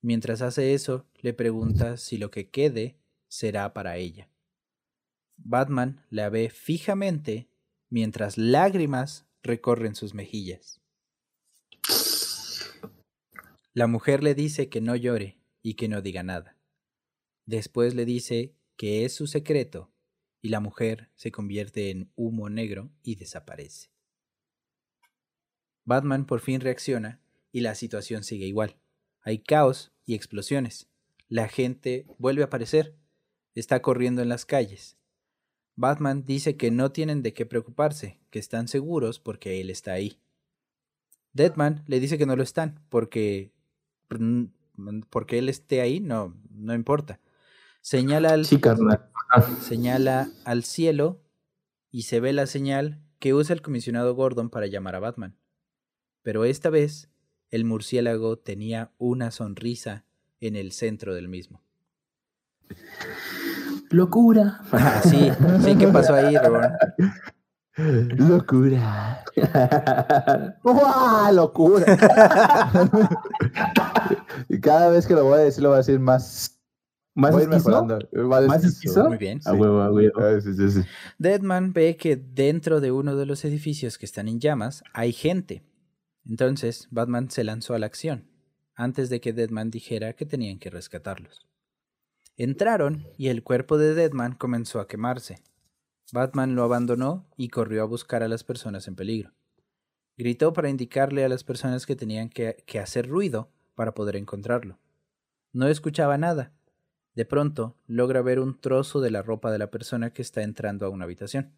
[0.00, 2.98] Mientras hace eso, le pregunta si lo que quede
[3.28, 4.28] será para ella.
[5.36, 7.48] Batman la ve fijamente
[7.90, 10.80] mientras lágrimas recorren sus mejillas.
[13.72, 16.56] La mujer le dice que no llore y que no diga nada.
[17.44, 19.92] Después le dice que es su secreto
[20.40, 23.90] y la mujer se convierte en humo negro y desaparece.
[25.84, 27.20] Batman por fin reacciona
[27.52, 28.76] y la situación sigue igual.
[29.20, 30.88] Hay caos y explosiones.
[31.28, 32.96] La gente vuelve a aparecer.
[33.56, 34.96] Está corriendo en las calles.
[35.74, 40.20] Batman dice que no tienen de qué preocuparse, que están seguros porque él está ahí.
[41.32, 43.52] Deadman le dice que no lo están, porque
[45.10, 47.18] porque él esté ahí no, no importa.
[47.80, 48.60] Señala al, Sí,
[49.60, 51.22] señala al cielo
[51.90, 55.36] y se ve la señal que usa el comisionado Gordon para llamar a Batman.
[56.22, 57.10] Pero esta vez
[57.50, 60.04] el murciélago tenía una sonrisa
[60.40, 61.62] en el centro del mismo.
[63.90, 64.60] Locura.
[64.72, 65.30] Ah, sí,
[65.64, 66.72] sí, ¿qué pasó ahí, Reborn?
[68.16, 69.24] Locura.
[70.64, 71.30] ¡Uah!
[71.32, 71.86] ¡Locura!
[74.48, 76.52] y cada vez que lo voy a decir, lo voy a decir más.
[77.14, 77.50] ¿Más esquizo?
[77.50, 77.98] mejorando.
[78.12, 79.08] Más ¿Más esquizo.
[79.08, 79.40] Muy bien.
[79.44, 80.20] A huevo, a huevo.
[80.20, 80.82] Ah, sí, sí, sí.
[81.18, 85.62] Deadman ve que dentro de uno de los edificios que están en llamas hay gente.
[86.26, 88.28] Entonces Batman se lanzó a la acción,
[88.74, 91.45] antes de que Deadman dijera que tenían que rescatarlos.
[92.38, 95.42] Entraron y el cuerpo de Deadman comenzó a quemarse.
[96.12, 99.32] Batman lo abandonó y corrió a buscar a las personas en peligro.
[100.18, 104.78] Gritó para indicarle a las personas que tenían que, que hacer ruido para poder encontrarlo.
[105.54, 106.52] No escuchaba nada.
[107.14, 110.84] De pronto logra ver un trozo de la ropa de la persona que está entrando
[110.84, 111.54] a una habitación.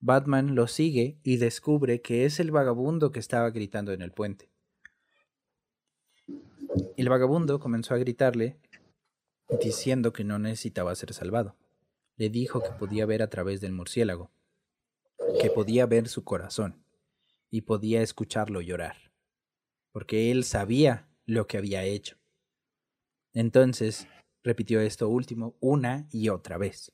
[0.00, 4.48] Batman lo sigue y descubre que es el vagabundo que estaba gritando en el puente.
[6.96, 8.58] El vagabundo comenzó a gritarle
[9.48, 11.56] diciendo que no necesitaba ser salvado.
[12.16, 14.30] Le dijo que podía ver a través del murciélago,
[15.40, 16.84] que podía ver su corazón
[17.50, 19.12] y podía escucharlo llorar,
[19.92, 22.16] porque él sabía lo que había hecho.
[23.32, 24.06] Entonces
[24.42, 26.92] repitió esto último una y otra vez.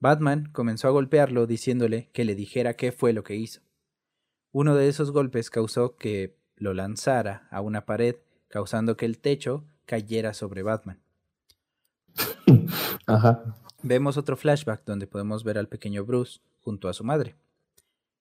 [0.00, 3.62] Batman comenzó a golpearlo diciéndole que le dijera qué fue lo que hizo.
[4.52, 8.16] Uno de esos golpes causó que lo lanzara a una pared,
[8.48, 11.02] causando que el techo cayera sobre Batman.
[13.82, 17.36] Vemos otro flashback donde podemos ver al pequeño Bruce junto a su madre.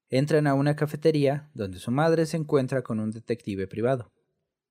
[0.10, 4.12] Entran a una cafetería donde su madre se encuentra con un detective privado.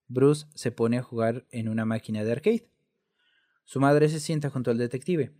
[0.08, 2.70] Bruce se pone a jugar en una máquina de arcade.
[3.64, 5.34] Su madre se sienta junto al detective.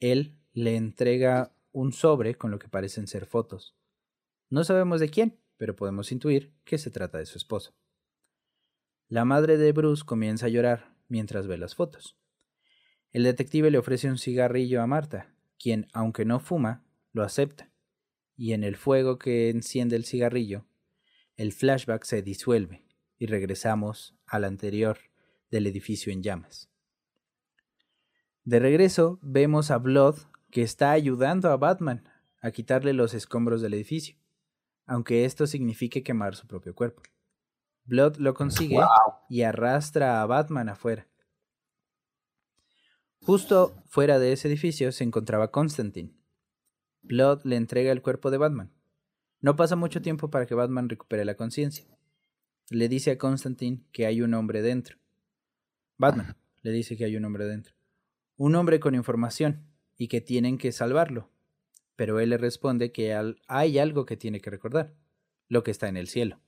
[0.00, 3.76] Él le entrega un sobre con lo que parecen ser fotos.
[4.50, 7.72] No sabemos de quién, pero podemos intuir que se trata de su esposo.
[9.08, 12.18] La madre de Bruce comienza a llorar mientras ve las fotos.
[13.12, 16.82] El detective le ofrece un cigarrillo a Marta, quien, aunque no fuma,
[17.12, 17.70] lo acepta.
[18.36, 20.64] Y en el fuego que enciende el cigarrillo,
[21.36, 22.84] el flashback se disuelve
[23.18, 24.98] y regresamos al anterior
[25.50, 26.70] del edificio en llamas.
[28.44, 30.16] De regreso, vemos a Blood
[30.50, 32.08] que está ayudando a Batman
[32.40, 34.16] a quitarle los escombros del edificio,
[34.86, 37.02] aunque esto signifique quemar su propio cuerpo.
[37.84, 38.80] Blood lo consigue
[39.28, 41.06] y arrastra a Batman afuera.
[43.24, 46.12] Justo fuera de ese edificio se encontraba Constantine.
[47.02, 48.72] Blood le entrega el cuerpo de Batman.
[49.40, 51.86] No pasa mucho tiempo para que Batman recupere la conciencia.
[52.68, 54.98] Le dice a Constantine que hay un hombre dentro.
[55.98, 57.76] Batman le dice que hay un hombre dentro.
[58.36, 61.30] Un hombre con información y que tienen que salvarlo.
[61.94, 63.16] Pero él le responde que
[63.46, 64.94] hay algo que tiene que recordar,
[65.46, 66.40] lo que está en el cielo.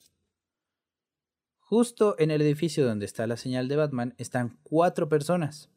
[1.61, 5.71] Justo en el edificio donde está la señal de Batman están cuatro personas.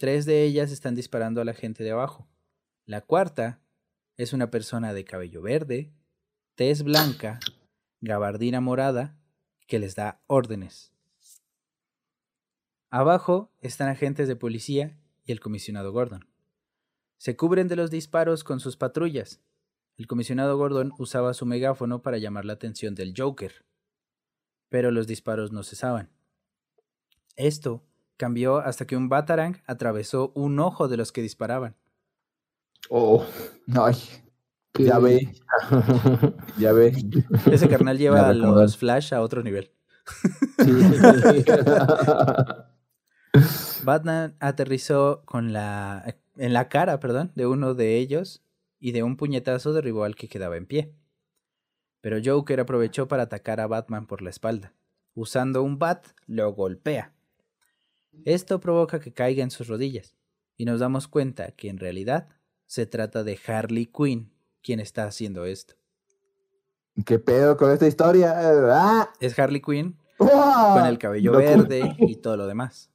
[0.00, 2.26] Tres de ellas están disparando a la gente de abajo.
[2.86, 3.60] La cuarta
[4.16, 5.92] es una persona de cabello verde,
[6.54, 7.38] tez blanca,
[8.00, 9.18] gabardina morada,
[9.66, 10.94] que les da órdenes.
[12.88, 16.26] Abajo están agentes de policía y el comisionado Gordon.
[17.18, 19.42] Se cubren de los disparos con sus patrullas.
[19.98, 23.66] El comisionado Gordon usaba su megáfono para llamar la atención del Joker.
[24.70, 26.08] Pero los disparos no cesaban.
[27.36, 27.84] Esto
[28.20, 31.74] cambió hasta que un Batarang atravesó un ojo de los que disparaban.
[32.90, 33.24] Oh,
[33.74, 33.96] ay.
[34.78, 35.32] Ya ve.
[36.58, 36.92] ya ve.
[37.50, 39.70] Ese carnal lleva a los Flash a otro nivel.
[43.84, 48.44] Batman aterrizó con la, en la cara, perdón, de uno de ellos
[48.78, 50.92] y de un puñetazo derribó al que quedaba en pie.
[52.02, 54.74] Pero Joker aprovechó para atacar a Batman por la espalda.
[55.14, 57.14] Usando un bat, lo golpea.
[58.24, 60.16] Esto provoca que caiga en sus rodillas,
[60.56, 62.28] y nos damos cuenta que en realidad
[62.66, 64.32] se trata de Harley Quinn
[64.62, 65.74] quien está haciendo esto.
[67.06, 68.34] ¿Qué pedo con esta historia?
[68.36, 69.10] Ah.
[69.20, 72.90] Es Harley Quinn con el cabello verde y todo lo demás.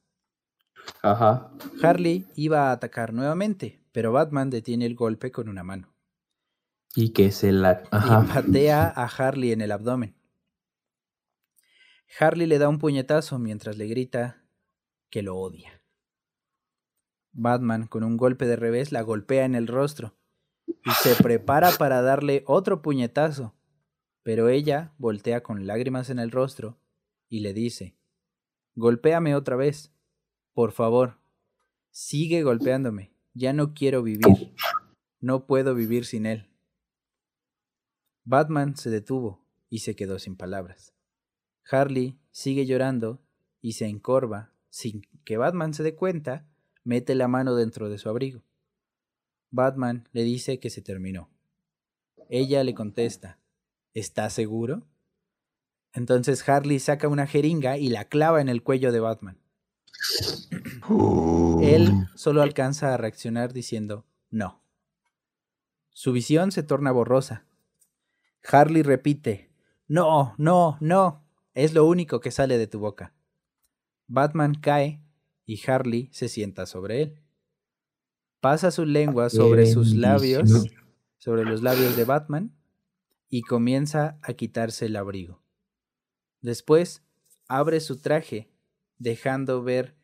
[1.02, 1.50] Ajá.
[1.82, 5.92] Harley iba a atacar nuevamente, pero Batman detiene el golpe con una mano.
[6.94, 7.82] Y que se la.
[7.92, 10.16] Y patea a Harley en el abdomen.
[12.18, 14.45] Harley le da un puñetazo mientras le grita
[15.10, 15.82] que lo odia.
[17.32, 20.16] Batman, con un golpe de revés, la golpea en el rostro
[20.66, 23.54] y se prepara para darle otro puñetazo,
[24.22, 26.78] pero ella voltea con lágrimas en el rostro
[27.28, 27.96] y le dice,
[28.74, 29.92] Golpéame otra vez,
[30.52, 31.18] por favor,
[31.90, 34.54] sigue golpeándome, ya no quiero vivir,
[35.20, 36.48] no puedo vivir sin él.
[38.24, 40.94] Batman se detuvo y se quedó sin palabras.
[41.70, 43.22] Harley sigue llorando
[43.60, 46.44] y se encorva, sin que Batman se dé cuenta,
[46.84, 48.42] mete la mano dentro de su abrigo.
[49.50, 51.30] Batman le dice que se terminó.
[52.28, 53.38] Ella le contesta,
[53.94, 54.86] ¿Estás seguro?
[55.94, 59.38] Entonces Harley saca una jeringa y la clava en el cuello de Batman.
[61.62, 64.60] Él solo alcanza a reaccionar diciendo no.
[65.88, 67.46] Su visión se torna borrosa.
[68.44, 69.50] Harley repite,
[69.88, 71.24] no, no, no,
[71.54, 73.15] es lo único que sale de tu boca.
[74.08, 75.02] Batman cae
[75.44, 77.22] y Harley se sienta sobre él.
[78.40, 80.68] Pasa su lengua sobre sus labios,
[81.18, 82.56] sobre los labios de Batman,
[83.28, 85.42] y comienza a quitarse el abrigo.
[86.40, 87.02] Después
[87.48, 88.50] abre su traje,
[88.98, 89.96] dejando ver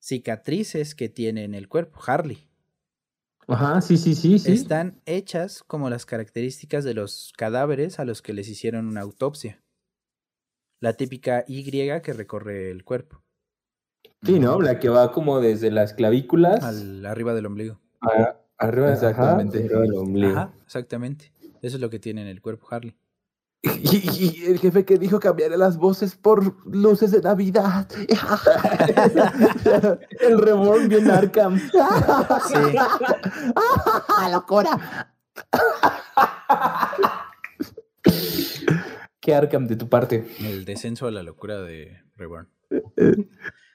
[0.00, 2.00] cicatrices que tiene en el cuerpo.
[2.04, 2.48] Harley.
[3.48, 4.52] Ajá, sí, sí, sí, sí.
[4.52, 9.61] Están hechas como las características de los cadáveres a los que les hicieron una autopsia.
[10.82, 11.62] La típica Y
[12.02, 13.22] que recorre el cuerpo.
[14.24, 14.60] Sí, ¿no?
[14.60, 16.64] La que va como desde las clavículas.
[16.64, 17.78] Al, arriba del ombligo.
[18.58, 19.60] arriba, exactamente.
[19.60, 20.50] del ombligo.
[20.66, 21.32] exactamente.
[21.62, 22.96] Eso es lo que tiene en el cuerpo Harley.
[23.62, 27.86] Y, el jefe que dijo cambiar las voces por luces de Navidad.
[30.20, 31.60] el reborn bien Arkham.
[31.60, 32.58] sí.
[34.32, 35.14] ¡Locura!
[39.22, 40.26] ¿Qué Arkham de tu parte?
[40.40, 42.48] El descenso a la locura de Reborn.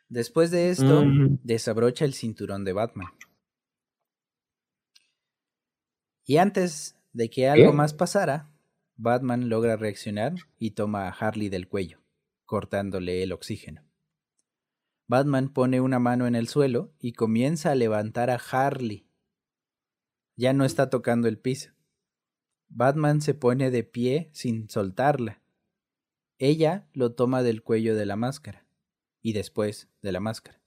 [0.10, 1.06] Después de esto,
[1.42, 3.08] desabrocha el cinturón de Batman.
[6.26, 8.52] Y antes de que algo más pasara,
[8.98, 12.02] Batman logra reaccionar y toma a Harley del cuello,
[12.44, 13.86] cortándole el oxígeno.
[15.08, 19.08] Batman pone una mano en el suelo y comienza a levantar a Harley.
[20.36, 21.77] Ya no está tocando el piso.
[22.70, 25.42] Batman se pone de pie sin soltarla.
[26.38, 28.68] Ella lo toma del cuello de la máscara
[29.22, 30.62] y después de la máscara.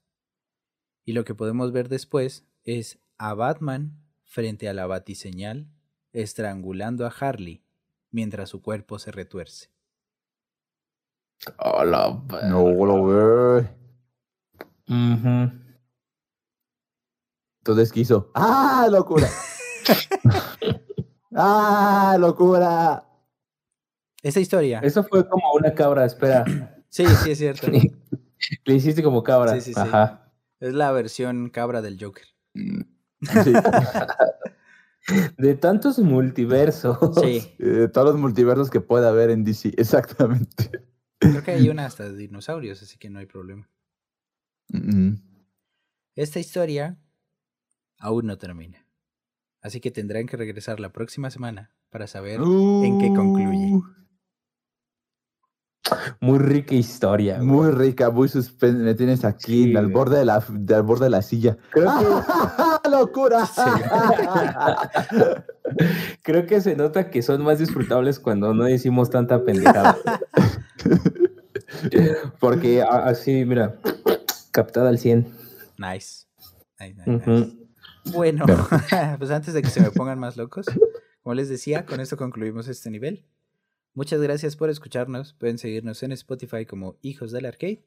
[1.05, 5.67] Y lo que podemos ver después es a Batman frente a la batiseñal
[6.13, 7.63] estrangulando a Harley
[8.11, 9.69] mientras su cuerpo se retuerce.
[11.57, 13.69] Hola, no lo veo.
[17.59, 18.31] Entonces quiso.
[18.33, 19.27] ¡Ah, locura!
[21.43, 23.03] ¡Ah, locura!
[24.21, 24.79] Esa historia.
[24.83, 26.45] Eso fue como una cabra, espera.
[26.89, 27.67] sí, sí, es cierto.
[28.65, 29.55] Le hiciste como cabra.
[29.55, 29.79] Sí, sí, sí.
[29.79, 30.31] Ajá.
[30.59, 32.27] Es la versión cabra del Joker.
[35.37, 36.99] De tantos multiversos.
[37.19, 37.55] Sí.
[37.57, 40.69] De todos los multiversos que pueda haber en DC, exactamente.
[41.17, 43.69] Creo que hay una hasta de dinosaurios, así que no hay problema.
[46.15, 46.97] Esta historia
[47.99, 48.80] aún no termina.
[49.61, 53.73] Así que tendrán que regresar la próxima semana para saber en qué concluye.
[53.73, 53.83] Uh,
[56.19, 57.35] Muy rica historia.
[57.37, 57.47] güey.
[57.47, 58.81] Muy rica, muy suspense.
[58.81, 61.57] Me tienes aquí Sí, al borde de la, al borde de la silla.
[61.69, 62.05] Creo que,
[62.89, 63.47] ¡Locura!
[66.23, 69.97] creo que se nota que son más disfrutables cuando no decimos tanta pendejada.
[72.39, 73.75] Porque así, mira,
[74.51, 75.27] captada al 100.
[75.77, 76.25] Nice.
[76.79, 77.60] Nice, nice, nice.
[78.05, 78.45] Bueno,
[79.19, 80.65] pues antes de que se me pongan más locos,
[81.23, 83.25] como les decía, con esto concluimos este nivel.
[83.93, 85.33] Muchas gracias por escucharnos.
[85.33, 87.83] Pueden seguirnos en Spotify como Hijos del Arcade,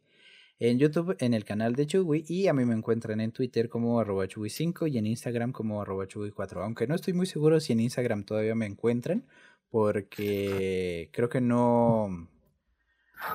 [0.58, 3.98] en YouTube en el canal de Chugui y a mí me encuentran en Twitter como
[4.00, 6.62] arroba Chugui5 y en Instagram como arroba Chugui4.
[6.62, 9.26] Aunque no estoy muy seguro si en Instagram todavía me encuentran
[9.70, 12.28] porque creo que no,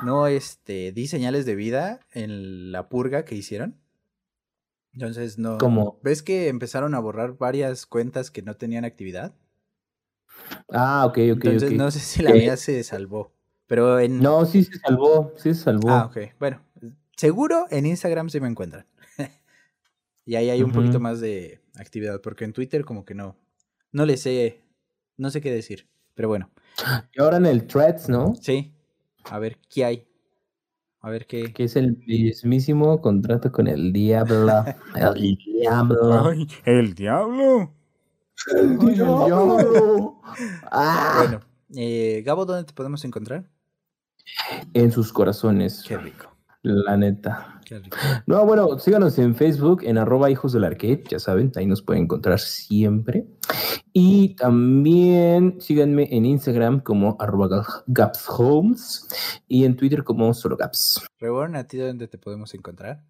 [0.04, 3.76] no este, di señales de vida en la purga que hicieron.
[4.94, 5.58] Entonces no.
[5.58, 6.00] ¿Cómo?
[6.04, 9.34] ¿Ves que empezaron a borrar varias cuentas que no tenían actividad?
[10.72, 13.34] Ah, ok, ok, Entonces no sé si la mía se salvó.
[13.68, 14.20] Pero en.
[14.20, 15.90] No, sí se salvó, sí se salvó.
[15.90, 16.18] Ah, ok.
[16.40, 16.62] Bueno,
[17.16, 18.86] seguro en Instagram sí me encuentran.
[20.26, 22.20] y ahí hay un poquito más de actividad.
[22.22, 23.38] Porque en Twitter como que no.
[23.92, 24.64] No le sé.
[25.18, 25.88] No sé qué decir.
[26.16, 26.50] Pero bueno.
[27.14, 28.34] Y ahora en el Threads, ¿no?
[28.42, 28.74] Sí.
[29.26, 30.08] A ver, ¿qué hay?
[31.02, 31.54] A ver qué.
[31.54, 34.66] Que es el mismísimo contrato con el diablo.
[34.96, 36.32] El diablo.
[36.66, 37.74] el diablo.
[38.56, 40.22] ¡El diablo!
[40.72, 41.16] ¡Ah!
[41.18, 41.40] Bueno,
[41.76, 43.50] eh, Gabo, ¿dónde te podemos encontrar?
[44.74, 45.84] En sus corazones.
[45.88, 46.29] Qué rico.
[46.62, 47.62] La neta.
[47.66, 47.98] Qué rico.
[48.26, 52.04] No, bueno, síganos en Facebook, en arroba hijos del arcade, ya saben, ahí nos pueden
[52.04, 53.28] encontrar siempre.
[53.94, 59.08] Y también síganme en Instagram como arroba gapshomes
[59.48, 61.02] y en Twitter como solo gaps.
[61.20, 63.04] Reborn, ¿a ti dónde te podemos encontrar?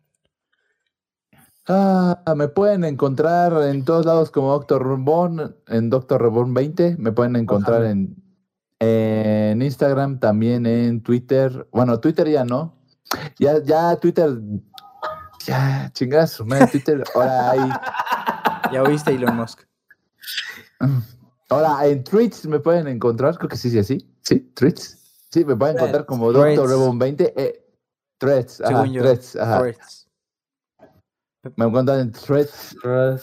[1.67, 6.97] Ah, me pueden encontrar en todos lados como Doctor Reborn, en Doctor Reborn 20.
[6.97, 7.91] Me pueden encontrar Ajá.
[7.91, 8.15] en,
[8.79, 11.67] en Instagram, también en Twitter.
[11.71, 12.78] Bueno, Twitter ya no.
[13.39, 14.37] Ya, ya Twitter.
[15.45, 17.03] Ya, chingas, su madre, Twitter.
[17.15, 17.59] Ahora hay.
[18.73, 19.61] Ya oíste Elon Musk.
[21.49, 24.07] Ahora en Tweets me pueden encontrar, creo que sí, sí, así.
[24.21, 24.97] Sí, Tweets.
[25.31, 26.07] Sí, me pueden encontrar Threads.
[26.07, 26.55] como Threads.
[26.57, 27.33] Doctor Reborn 20.
[27.35, 27.65] Eh,
[28.17, 29.01] threads, ajá, Según yo.
[29.01, 29.59] Threads, ajá.
[29.59, 30.09] Threads.
[31.55, 32.75] Me encuentran en Threads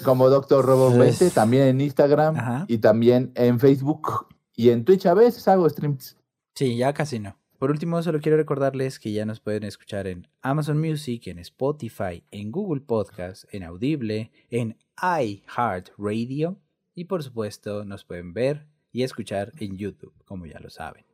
[0.03, 0.99] como Doctor Threads.
[0.99, 2.65] 20, también en Instagram Ajá.
[2.67, 6.17] y también en Facebook y en Twitch a veces hago streams.
[6.55, 7.37] Sí, ya casi no.
[7.59, 12.23] Por último, solo quiero recordarles que ya nos pueden escuchar en Amazon Music, en Spotify,
[12.31, 16.61] en Google Podcast, en Audible, en iHeartRadio
[16.95, 21.05] y por supuesto nos pueden ver y escuchar en YouTube, como ya lo saben.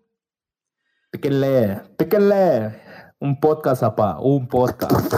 [1.11, 2.81] Píquenle, píquenle.
[3.19, 5.15] Un podcast, apa, un podcast.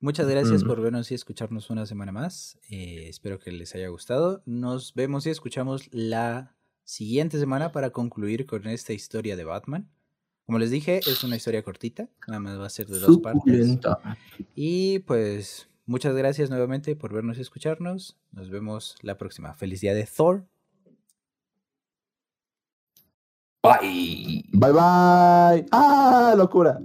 [0.00, 0.66] Muchas gracias Mm.
[0.66, 2.58] por vernos y escucharnos una semana más.
[2.70, 4.42] Eh, espero que les haya gustado.
[4.46, 6.54] Nos vemos y escuchamos la
[6.84, 9.90] siguiente semana para concluir con esta historia de Batman.
[10.46, 13.78] Como les dije, es una historia cortita, nada más va a ser de dos partes.
[14.54, 18.18] Y pues muchas gracias nuevamente por vernos y escucharnos.
[18.30, 19.54] Nos vemos la próxima.
[19.54, 20.46] Feliz día de Thor.
[23.62, 24.44] Bye.
[24.52, 25.66] Bye bye.
[25.72, 26.78] Ah, locura.